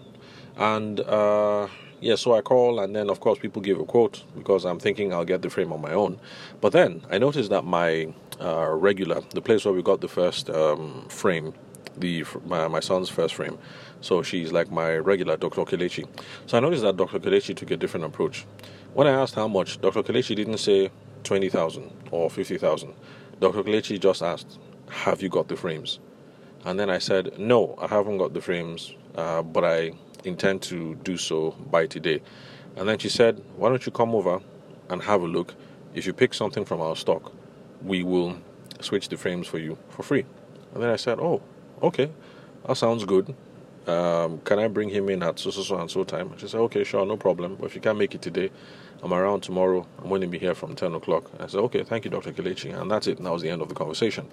and 0.56 1.00
uh, 1.00 1.66
yeah, 2.04 2.16
so 2.16 2.34
I 2.34 2.42
call, 2.42 2.80
and 2.80 2.94
then 2.94 3.08
of 3.08 3.20
course 3.20 3.38
people 3.38 3.62
give 3.62 3.80
a 3.80 3.84
quote 3.84 4.25
because 4.37 4.66
I'm 4.66 4.78
thinking 4.78 5.14
I'll 5.14 5.25
get 5.25 5.40
the 5.40 5.49
frame 5.49 5.73
on 5.73 5.80
my 5.80 5.92
own. 5.92 6.20
But 6.61 6.73
then 6.73 7.02
I 7.11 7.16
noticed 7.16 7.49
that 7.49 7.64
my 7.64 8.12
uh, 8.42 8.68
regular, 8.73 9.23
the 9.30 9.40
place 9.40 9.64
where 9.64 9.73
we 9.73 9.82
got 9.82 10.02
the 10.02 10.08
first 10.08 10.50
um, 10.50 11.06
frame, 11.08 11.54
the 11.96 12.25
my, 12.44 12.68
my 12.68 12.80
son's 12.80 13.08
first 13.08 13.34
frame, 13.34 13.56
so 14.02 14.23
she's 14.23 14.52
like 14.52 14.70
my 14.70 14.96
regular 14.99 15.38
Dr. 15.38 15.62
Kelechi. 15.62 16.06
So 16.46 16.58
I 16.58 16.61
noticed 16.61 16.82
that 16.82 16.99
Dr. 16.99 17.18
Kelechi 17.18 17.56
took 17.56 17.70
a 17.70 17.76
different 17.78 18.04
approach. 18.04 18.44
When 18.92 19.06
I 19.06 19.12
asked 19.12 19.34
how 19.34 19.49
much, 19.49 19.80
Dr. 19.80 20.02
Kelechi 20.02 20.37
didn't 20.37 20.58
say 20.58 20.90
twenty 21.23 21.49
thousand 21.49 21.90
or 22.11 22.28
fifty 22.28 22.58
thousand. 22.58 22.92
Dr. 23.40 23.62
Kelechi 23.62 23.99
just 23.99 24.23
asked, 24.23 24.58
"Have 24.90 25.23
you 25.23 25.30
got 25.30 25.49
the 25.49 25.56
frames?" 25.56 26.00
And 26.66 26.78
then 26.78 26.90
I 26.90 26.99
said, 26.99 27.38
"No, 27.38 27.76
I 27.80 27.87
haven't 27.87 28.18
got 28.18 28.34
the 28.34 28.42
frames, 28.42 28.94
uh, 29.14 29.40
but 29.42 29.64
I 29.64 29.92
intend 30.26 30.62
to 30.62 30.95
do 30.97 31.16
so 31.16 31.52
by 31.71 31.87
today. 31.87 32.21
And 32.76 32.88
then 32.88 32.99
she 32.99 33.09
said, 33.09 33.43
Why 33.57 33.69
don't 33.69 33.85
you 33.85 33.93
come 33.93 34.14
over 34.14 34.40
and 34.88 35.02
have 35.02 35.23
a 35.23 35.26
look? 35.26 35.54
If 35.95 36.07
you 36.07 36.12
pick 36.12 36.35
something 36.35 36.64
from 36.64 36.81
our 36.81 36.97
stock, 36.97 37.33
we 37.83 38.02
will 38.02 38.37
switch 38.81 39.09
the 39.09 39.16
frames 39.16 39.47
for 39.47 39.59
you 39.59 39.78
for 39.90 40.02
free. 40.02 40.25
And 40.75 40.83
then 40.83 40.90
I 40.90 40.97
said, 40.97 41.19
Oh, 41.21 41.43
okay, 41.83 42.11
that 42.66 42.76
sounds 42.76 43.04
good. 43.04 43.35
Um, 43.87 44.38
can 44.40 44.59
I 44.59 44.69
bring 44.69 44.88
him 44.88 45.09
in 45.11 45.23
at 45.23 45.38
so 45.38 45.50
so 45.50 45.62
so 45.62 45.78
and 45.78 45.90
so 45.90 46.04
time? 46.04 46.33
She 46.38 46.49
said, 46.49 46.61
Okay, 46.61 46.85
sure, 46.85 47.04
no 47.07 47.16
problem. 47.16 47.57
But 47.57 47.66
if 47.66 47.75
you 47.75 47.81
can't 47.81 47.99
make 47.99 48.14
it 48.14 48.23
today, 48.23 48.50
I'm 49.02 49.12
around 49.12 49.43
tomorrow. 49.43 49.87
I'm 49.99 50.09
going 50.09 50.23
to 50.23 50.26
be 50.26 50.38
here 50.38 50.54
from 50.54 50.75
10 50.75 50.95
o'clock. 50.95 51.31
I 51.38 51.47
said, 51.47 51.61
Okay, 51.61 51.85
thank 51.85 52.04
you, 52.04 52.11
Dr. 52.11 52.33
Kelechi. 52.33 52.78
And 52.78 52.90
that's 52.90 53.07
it. 53.07 53.19
And 53.19 53.26
that 53.26 53.33
was 53.33 53.43
the 53.43 53.50
end 53.50 53.62
of 53.62 53.69
the 53.69 53.75
conversation. 53.75 54.28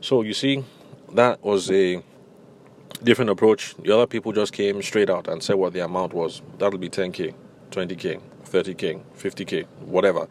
So 0.00 0.22
you 0.22 0.34
see, 0.34 0.64
that 1.12 1.42
was 1.42 1.70
a 1.70 2.02
different 2.98 3.30
approach. 3.30 3.74
The 3.76 3.94
other 3.94 4.06
people 4.06 4.32
just 4.32 4.52
came 4.52 4.82
straight 4.82 5.10
out 5.10 5.28
and 5.28 5.42
said 5.42 5.56
what 5.56 5.72
the 5.72 5.84
amount 5.84 6.12
was. 6.12 6.42
That'll 6.58 6.78
be 6.78 6.88
10k, 6.90 7.34
20k, 7.70 8.20
30k, 8.44 9.02
50k, 9.18 9.66
whatever. 9.80 10.28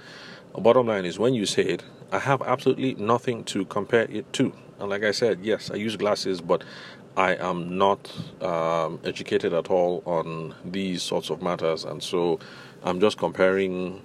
Bottom 0.58 0.88
line 0.88 1.06
is 1.06 1.20
when 1.20 1.34
you 1.34 1.46
say 1.46 1.64
it, 1.64 1.84
I 2.12 2.20
have 2.20 2.42
absolutely 2.42 2.96
nothing 2.96 3.44
to 3.46 3.66
compare 3.66 4.10
it 4.10 4.32
to. 4.34 4.54
And 4.80 4.90
like 4.90 5.04
I 5.04 5.12
said, 5.12 5.40
yes, 5.42 5.70
I 5.72 5.76
use 5.76 5.96
glasses, 5.96 6.42
but 6.42 6.64
I 7.18 7.36
am 7.36 7.78
not 7.78 8.12
um, 8.42 9.00
educated 9.04 9.54
at 9.54 9.70
all 9.70 10.04
on 10.06 10.54
these 10.66 11.02
sorts 11.02 11.30
of 11.30 11.42
matters, 11.42 11.86
and 11.86 12.04
so 12.04 12.40
I'm 12.84 13.00
just 13.00 13.18
comparing 13.18 14.02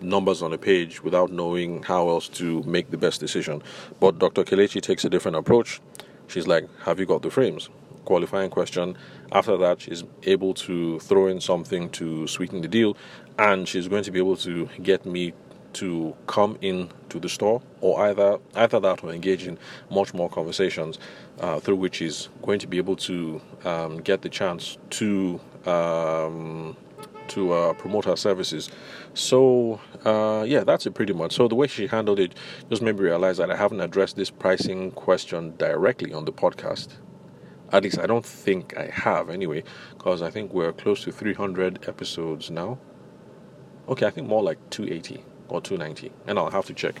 numbers 0.00 0.42
on 0.42 0.52
a 0.52 0.58
page 0.58 1.02
without 1.02 1.30
knowing 1.30 1.82
how 1.82 2.08
else 2.08 2.28
to 2.28 2.62
make 2.62 2.90
the 2.90 2.98
best 2.98 3.20
decision. 3.20 3.62
But 4.00 4.18
Dr. 4.18 4.44
Kelechi 4.44 4.80
takes 4.80 5.04
a 5.04 5.10
different 5.10 5.36
approach. 5.36 5.80
She's 6.28 6.46
like, 6.46 6.68
Have 6.80 6.98
you 6.98 7.06
got 7.06 7.22
the 7.22 7.30
frames? 7.30 7.68
Qualifying 8.06 8.50
question. 8.50 8.96
After 9.32 9.58
that, 9.58 9.82
she's 9.82 10.04
able 10.22 10.54
to 10.54 10.98
throw 11.00 11.26
in 11.26 11.40
something 11.40 11.90
to 11.90 12.26
sweeten 12.26 12.62
the 12.62 12.68
deal, 12.68 12.96
and 13.38 13.68
she's 13.68 13.88
going 13.88 14.04
to 14.04 14.10
be 14.10 14.18
able 14.18 14.36
to 14.38 14.68
get 14.82 15.04
me 15.04 15.34
to 15.74 16.16
come 16.26 16.56
in 16.62 16.88
to 17.10 17.20
the 17.20 17.28
store, 17.28 17.60
or 17.82 18.00
either 18.06 18.38
either 18.54 18.80
that 18.80 19.04
or 19.04 19.12
engage 19.12 19.46
in 19.46 19.58
much 19.90 20.14
more 20.14 20.30
conversations, 20.30 20.98
uh, 21.40 21.60
through 21.60 21.76
which 21.76 22.00
is 22.00 22.30
going 22.42 22.58
to 22.58 22.66
be 22.66 22.78
able 22.78 22.96
to 22.96 23.42
um, 23.64 23.98
get 23.98 24.22
the 24.22 24.30
chance 24.30 24.78
to 24.88 25.38
um, 25.66 26.74
to 27.28 27.52
uh, 27.52 27.72
promote 27.74 28.04
her 28.06 28.16
services. 28.16 28.70
So 29.12 29.80
uh, 30.04 30.44
yeah, 30.46 30.64
that's 30.64 30.86
it 30.86 30.94
pretty 30.94 31.12
much. 31.12 31.34
So 31.34 31.48
the 31.48 31.54
way 31.54 31.66
she 31.66 31.86
handled 31.86 32.20
it 32.20 32.34
just 32.70 32.80
made 32.80 32.96
me 32.96 33.02
realize 33.02 33.36
that 33.36 33.50
I 33.50 33.56
haven't 33.56 33.80
addressed 33.80 34.16
this 34.16 34.30
pricing 34.30 34.92
question 34.92 35.54
directly 35.58 36.12
on 36.12 36.24
the 36.24 36.32
podcast. 36.32 36.88
At 37.72 37.82
least 37.82 37.98
I 37.98 38.06
don't 38.06 38.24
think 38.24 38.76
I 38.76 38.86
have 38.92 39.28
anyway, 39.28 39.64
because 39.90 40.22
I 40.22 40.30
think 40.30 40.52
we're 40.52 40.72
close 40.72 41.02
to 41.04 41.12
300 41.12 41.88
episodes 41.88 42.50
now. 42.50 42.78
Okay, 43.88 44.06
I 44.06 44.10
think 44.10 44.28
more 44.28 44.42
like 44.42 44.58
280 44.70 45.24
or 45.48 45.60
290, 45.60 46.12
and 46.26 46.38
I'll 46.38 46.50
have 46.50 46.66
to 46.66 46.74
check. 46.74 47.00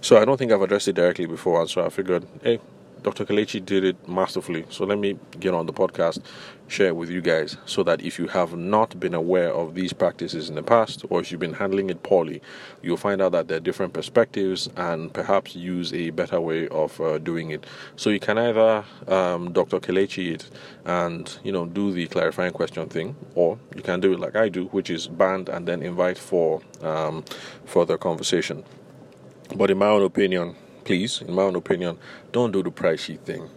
So 0.00 0.16
I 0.16 0.24
don't 0.24 0.36
think 0.36 0.52
I've 0.52 0.62
addressed 0.62 0.88
it 0.88 0.94
directly 0.94 1.26
before, 1.26 1.66
so 1.68 1.84
I 1.84 1.88
figured, 1.88 2.26
hey, 2.42 2.60
Dr. 3.04 3.26
Kelechi 3.26 3.62
did 3.64 3.84
it 3.84 4.08
masterfully. 4.08 4.64
So 4.70 4.86
let 4.86 4.98
me 4.98 5.18
get 5.38 5.52
on 5.52 5.66
the 5.66 5.74
podcast, 5.74 6.20
share 6.68 6.88
it 6.88 6.96
with 6.96 7.10
you 7.10 7.20
guys, 7.20 7.58
so 7.66 7.82
that 7.82 8.00
if 8.00 8.18
you 8.18 8.28
have 8.28 8.56
not 8.56 8.98
been 8.98 9.12
aware 9.12 9.52
of 9.52 9.74
these 9.74 9.92
practices 9.92 10.48
in 10.48 10.54
the 10.54 10.62
past, 10.62 11.04
or 11.10 11.20
if 11.20 11.30
you've 11.30 11.38
been 11.38 11.52
handling 11.52 11.90
it 11.90 12.02
poorly, 12.02 12.40
you'll 12.80 12.96
find 12.96 13.20
out 13.20 13.32
that 13.32 13.46
there 13.46 13.58
are 13.58 13.60
different 13.60 13.92
perspectives 13.92 14.70
and 14.76 15.12
perhaps 15.12 15.54
use 15.54 15.92
a 15.92 16.10
better 16.10 16.40
way 16.40 16.66
of 16.68 16.98
uh, 16.98 17.18
doing 17.18 17.50
it. 17.50 17.66
So 17.96 18.08
you 18.08 18.20
can 18.20 18.38
either 18.38 18.82
um, 19.06 19.52
Dr. 19.52 19.80
Kelechi 19.80 20.32
it 20.32 20.50
and 20.86 21.38
you 21.44 21.52
know 21.52 21.66
do 21.66 21.92
the 21.92 22.06
clarifying 22.06 22.52
question 22.52 22.88
thing, 22.88 23.14
or 23.34 23.58
you 23.76 23.82
can 23.82 24.00
do 24.00 24.14
it 24.14 24.18
like 24.18 24.34
I 24.34 24.48
do, 24.48 24.64
which 24.68 24.88
is 24.88 25.08
band 25.08 25.50
and 25.50 25.68
then 25.68 25.82
invite 25.82 26.16
for 26.16 26.62
um, 26.80 27.22
further 27.66 27.98
conversation. 27.98 28.64
But 29.54 29.70
in 29.70 29.76
my 29.76 29.88
own 29.88 30.02
opinion, 30.02 30.56
please, 30.84 31.22
in 31.22 31.34
my 31.34 31.42
own 31.42 31.56
opinion, 31.56 31.98
don't 32.32 32.52
do 32.52 32.62
the 32.62 32.70
price 32.70 33.00
sheet 33.00 33.24
thing. 33.24 33.48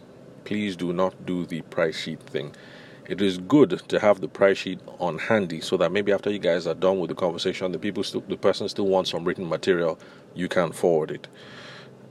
Please 0.46 0.76
do 0.76 0.94
not 0.94 1.26
do 1.26 1.46
the 1.46 1.62
price 1.64 2.00
sheet 2.00 2.22
thing. 2.22 2.54
It 3.08 3.22
is 3.22 3.38
good 3.38 3.82
to 3.88 4.00
have 4.00 4.20
the 4.20 4.28
price 4.28 4.58
sheet 4.58 4.80
on 5.00 5.18
handy 5.18 5.62
so 5.62 5.78
that 5.78 5.92
maybe 5.92 6.12
after 6.12 6.30
you 6.30 6.40
guys 6.40 6.68
are 6.68 6.74
done 6.74 7.00
with 7.00 7.10
the 7.10 7.16
conversation, 7.16 7.72
the 7.72 7.80
people 7.80 8.04
still, 8.04 8.22
the 8.22 8.36
person 8.36 8.68
still 8.68 8.88
wants 8.88 9.12
some 9.12 9.24
written 9.24 9.48
material, 9.48 9.98
you 10.36 10.50
can 10.50 10.72
forward 10.72 11.12
it. 11.12 11.28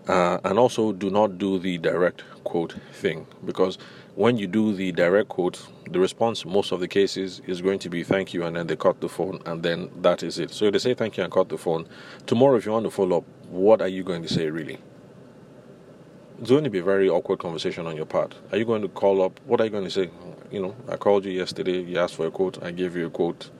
Uh, 0.08 0.38
and 0.44 0.58
also, 0.58 0.92
do 0.92 1.10
not 1.10 1.36
do 1.36 1.58
the 1.58 1.78
direct 1.78 2.22
quote 2.44 2.76
thing 2.92 3.26
because 3.44 3.76
when 4.14 4.38
you 4.38 4.46
do 4.46 4.72
the 4.72 4.92
direct 4.92 5.28
quote, 5.28 5.66
the 5.90 6.00
response 6.00 6.46
most 6.46 6.72
of 6.72 6.80
the 6.80 6.88
cases 6.88 7.42
is 7.46 7.60
going 7.60 7.78
to 7.80 7.90
be 7.90 8.02
thank 8.02 8.32
you, 8.32 8.44
and 8.44 8.56
then 8.56 8.66
they 8.66 8.76
cut 8.76 9.00
the 9.00 9.08
phone, 9.08 9.40
and 9.44 9.62
then 9.62 9.90
that 10.00 10.22
is 10.22 10.38
it. 10.38 10.50
So 10.50 10.70
they 10.70 10.78
say 10.78 10.94
thank 10.94 11.16
you 11.18 11.24
and 11.24 11.32
cut 11.32 11.48
the 11.50 11.58
phone, 11.58 11.86
tomorrow 12.26 12.56
if 12.56 12.64
you 12.64 12.72
want 12.72 12.84
to 12.84 12.90
follow 12.90 13.18
up, 13.18 13.24
what 13.50 13.82
are 13.82 13.88
you 13.88 14.02
going 14.04 14.22
to 14.22 14.28
say 14.32 14.48
really? 14.48 14.78
It's 16.40 16.50
going 16.50 16.64
to 16.64 16.70
be 16.70 16.78
a 16.78 16.82
very 16.82 17.08
awkward 17.08 17.38
conversation 17.38 17.86
on 17.86 17.96
your 17.96 18.04
part. 18.06 18.34
Are 18.52 18.58
you 18.58 18.64
going 18.64 18.82
to 18.82 18.88
call 18.88 19.22
up? 19.22 19.40
What 19.46 19.60
are 19.60 19.64
you 19.64 19.70
going 19.70 19.84
to 19.84 19.90
say? 19.90 20.10
You 20.50 20.60
know, 20.60 20.76
I 20.88 20.96
called 20.96 21.24
you 21.24 21.32
yesterday. 21.32 21.80
You 21.82 21.98
asked 21.98 22.14
for 22.16 22.26
a 22.26 22.30
quote. 22.30 22.62
I 22.62 22.70
gave 22.70 22.94
you 22.96 23.06
a 23.06 23.10
quote. 23.10 23.50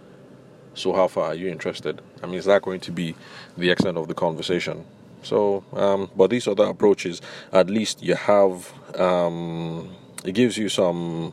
So 0.75 0.92
how 0.92 1.09
far 1.09 1.26
are 1.26 1.35
you 1.35 1.49
interested? 1.49 2.02
I 2.23 2.26
mean, 2.26 2.35
is 2.37 2.45
that 2.45 2.62
going 2.62 2.80
to 2.80 2.92
be 2.92 3.14
the 3.56 3.71
extent 3.71 3.97
of 3.97 4.09
the 4.09 4.14
conversation? 4.14 4.85
So, 5.23 5.64
um, 5.73 6.11
but 6.14 6.28
these 6.28 6.47
other 6.47 6.64
approaches, 6.64 7.23
at 7.50 7.71
least 7.71 8.02
you 8.02 8.14
have, 8.14 8.73
um, 9.00 9.90
it 10.25 10.33
gives 10.33 10.59
you 10.59 10.68
some 10.68 11.33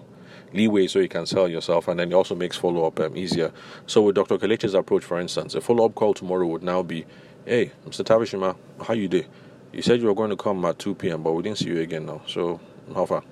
leeway 0.53 0.87
so 0.87 0.99
you 0.99 1.09
can 1.09 1.25
sell 1.25 1.49
yourself, 1.49 1.89
and 1.89 1.99
then 1.99 2.11
it 2.11 2.15
also 2.15 2.35
makes 2.35 2.55
follow 2.55 2.87
up 2.87 2.99
um, 3.01 3.17
easier. 3.17 3.51
So 3.85 4.01
with 4.01 4.15
Dr. 4.15 4.37
Kelechi's 4.37 4.73
approach, 4.73 5.03
for 5.03 5.19
instance, 5.19 5.55
a 5.55 5.61
follow 5.61 5.85
up 5.85 5.95
call 5.95 6.13
tomorrow 6.13 6.47
would 6.47 6.63
now 6.63 6.81
be, 6.83 7.05
"Hey, 7.45 7.71
Mr. 7.85 8.03
Tavishima, 8.03 8.55
how 8.81 8.93
you 8.93 9.09
doing?" 9.09 9.25
You 9.73 9.81
said 9.81 9.99
you 10.01 10.07
were 10.07 10.13
going 10.13 10.29
to 10.29 10.35
come 10.35 10.63
at 10.65 10.77
2 10.77 10.93
p.m., 10.95 11.23
but 11.23 11.33
we 11.33 11.41
didn't 11.41 11.57
see 11.57 11.69
you 11.69 11.79
again 11.79 12.05
now. 12.05 12.21
So, 12.27 12.59
how 12.93 13.07
far? 13.07 13.23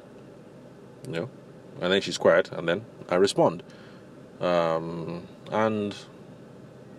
You 1.05 1.12
know? 1.13 1.29
And 1.79 1.93
then 1.93 2.01
she's 2.01 2.17
quiet, 2.17 2.51
and 2.51 2.67
then 2.67 2.83
I 3.10 3.15
respond. 3.15 3.62
Um, 4.39 5.27
and 5.51 5.95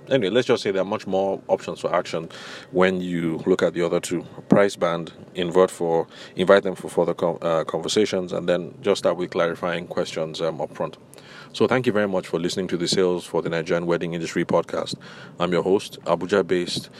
anyway, 0.08 0.30
let's 0.30 0.46
just 0.46 0.62
say 0.62 0.70
there 0.70 0.82
are 0.82 0.84
much 0.84 1.08
more 1.08 1.42
options 1.48 1.80
for 1.80 1.92
action 1.92 2.28
when 2.70 3.00
you 3.00 3.42
look 3.44 3.64
at 3.64 3.74
the 3.74 3.82
other 3.82 3.98
two 3.98 4.22
price 4.48 4.76
band, 4.76 5.12
invert 5.34 5.72
for, 5.72 6.06
invite 6.36 6.62
them 6.62 6.76
for 6.76 6.88
further 6.88 7.14
com- 7.14 7.38
uh, 7.42 7.64
conversations, 7.64 8.32
and 8.32 8.48
then 8.48 8.72
just 8.80 9.00
start 9.00 9.16
with 9.16 9.30
clarifying 9.30 9.88
questions 9.88 10.40
um, 10.40 10.60
up 10.60 10.72
front. 10.72 10.98
So, 11.52 11.66
thank 11.66 11.86
you 11.86 11.92
very 11.92 12.08
much 12.08 12.28
for 12.28 12.38
listening 12.38 12.68
to 12.68 12.76
the 12.76 12.86
Sales 12.86 13.26
for 13.26 13.42
the 13.42 13.50
Nigerian 13.50 13.86
Wedding 13.86 14.14
Industry 14.14 14.44
podcast. 14.44 14.94
I'm 15.40 15.50
your 15.52 15.64
host, 15.64 15.98
Abuja 16.04 16.46
based 16.46 16.90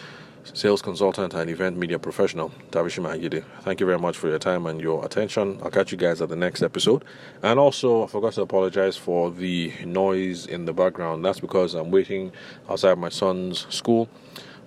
sales 0.44 0.82
consultant 0.82 1.34
and 1.34 1.50
event 1.50 1.76
media 1.76 1.98
professional, 1.98 2.50
Tavishima 2.70 3.14
Agide. 3.14 3.44
Thank 3.62 3.80
you 3.80 3.86
very 3.86 3.98
much 3.98 4.16
for 4.16 4.28
your 4.28 4.38
time 4.38 4.66
and 4.66 4.80
your 4.80 5.04
attention. 5.04 5.58
I'll 5.62 5.70
catch 5.70 5.92
you 5.92 5.98
guys 5.98 6.20
at 6.20 6.28
the 6.28 6.36
next 6.36 6.62
episode. 6.62 7.04
And 7.42 7.58
also, 7.58 8.04
I 8.04 8.06
forgot 8.06 8.34
to 8.34 8.42
apologize 8.42 8.96
for 8.96 9.30
the 9.30 9.72
noise 9.84 10.46
in 10.46 10.64
the 10.64 10.72
background. 10.72 11.24
That's 11.24 11.40
because 11.40 11.74
I'm 11.74 11.90
waiting 11.90 12.32
outside 12.68 12.98
my 12.98 13.08
son's 13.08 13.66
school 13.74 14.08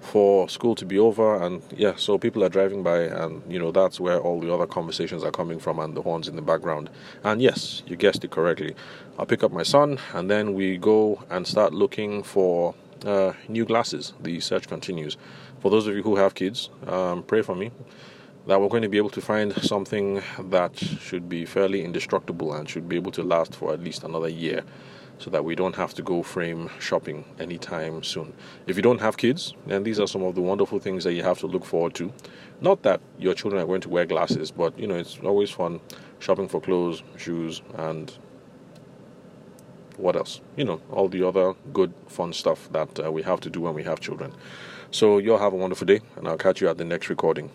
for 0.06 0.48
school 0.48 0.76
to 0.76 0.86
be 0.86 1.00
over 1.00 1.42
and 1.44 1.64
yeah 1.76 1.96
so 1.96 2.18
people 2.18 2.44
are 2.44 2.50
driving 2.50 2.84
by 2.84 3.00
and 3.00 3.42
you 3.52 3.58
know 3.58 3.72
that's 3.72 4.00
where 4.00 4.20
all 4.20 4.40
the 4.40 4.54
other 4.54 4.68
conversations 4.68 5.24
are 5.24 5.32
coming 5.32 5.58
from 5.58 5.80
and 5.80 5.98
the 5.98 6.02
horns 6.02 6.28
in 6.28 6.36
the 6.36 6.42
background 6.44 6.92
and 7.24 7.42
yes 7.42 7.82
you 7.88 7.96
guessed 7.96 8.24
it 8.24 8.30
correctly 8.30 8.76
i'll 9.18 9.26
pick 9.26 9.44
up 9.44 9.52
my 9.52 9.64
son 9.64 9.98
and 10.14 10.30
then 10.30 10.54
we 10.54 10.78
go 10.78 11.24
and 11.32 11.48
start 11.48 11.74
looking 11.74 12.22
for 12.22 12.76
uh, 13.06 13.34
new 13.48 13.66
glasses 13.66 14.14
the 14.22 14.40
search 14.40 14.68
continues 14.68 15.18
for 15.66 15.72
those 15.72 15.88
of 15.88 15.96
you 15.96 16.04
who 16.04 16.16
have 16.16 16.36
kids, 16.36 16.70
um, 16.86 17.24
pray 17.24 17.42
for 17.42 17.56
me 17.56 17.72
that 18.46 18.62
we're 18.62 18.70
going 18.70 18.84
to 18.84 18.88
be 18.88 18.98
able 18.98 19.10
to 19.10 19.22
find 19.22 19.52
something 19.64 20.22
that 20.40 20.78
should 20.78 21.28
be 21.28 21.44
fairly 21.44 21.84
indestructible 21.84 22.54
and 22.54 22.70
should 22.70 22.88
be 22.88 22.96
able 22.96 23.12
to 23.12 23.24
last 23.24 23.56
for 23.56 23.74
at 23.74 23.80
least 23.80 24.04
another 24.04 24.30
year 24.30 24.64
so 25.18 25.32
that 25.32 25.44
we 25.44 25.56
don't 25.56 25.76
have 25.76 25.92
to 25.96 26.04
go 26.04 26.22
frame 26.22 26.70
shopping 26.80 27.26
anytime 27.40 28.04
soon. 28.04 28.32
If 28.68 28.76
you 28.76 28.84
don't 28.84 29.02
have 29.02 29.18
kids, 29.18 29.56
then 29.66 29.82
these 29.82 30.00
are 30.00 30.08
some 30.08 30.22
of 30.22 30.36
the 30.36 30.42
wonderful 30.42 30.78
things 30.78 31.04
that 31.06 31.14
you 31.14 31.24
have 31.24 31.40
to 31.40 31.48
look 31.48 31.66
forward 31.66 31.96
to. 31.96 32.14
Not 32.62 32.84
that 32.84 33.02
your 33.18 33.34
children 33.34 33.60
are 33.60 33.66
going 33.66 33.82
to 33.82 33.90
wear 33.90 34.06
glasses, 34.06 34.52
but 34.52 34.78
you 34.78 34.86
know, 34.86 34.96
it's 34.96 35.18
always 35.24 35.50
fun 35.50 35.80
shopping 36.20 36.48
for 36.48 36.62
clothes, 36.62 37.02
shoes, 37.18 37.64
and 37.76 38.16
what 39.98 40.16
else? 40.16 40.42
You 40.56 40.66
know, 40.66 40.82
all 40.92 41.08
the 41.10 41.28
other 41.28 41.54
good, 41.74 41.94
fun 42.08 42.34
stuff 42.34 42.70
that 42.72 43.04
uh, 43.04 43.12
we 43.12 43.24
have 43.24 43.40
to 43.42 43.50
do 43.50 43.62
when 43.62 43.74
we 43.74 43.84
have 43.84 44.00
children. 44.00 44.34
So, 44.92 45.18
you 45.18 45.34
all 45.34 45.40
have 45.40 45.54
a 45.54 45.58
wonderful 45.58 45.86
day, 45.86 46.02
and 46.16 46.28
I'll 46.28 46.38
catch 46.38 46.62
you 46.62 46.70
at 46.70 46.78
the 46.78 46.86
next 46.86 47.10
recording. 47.10 47.50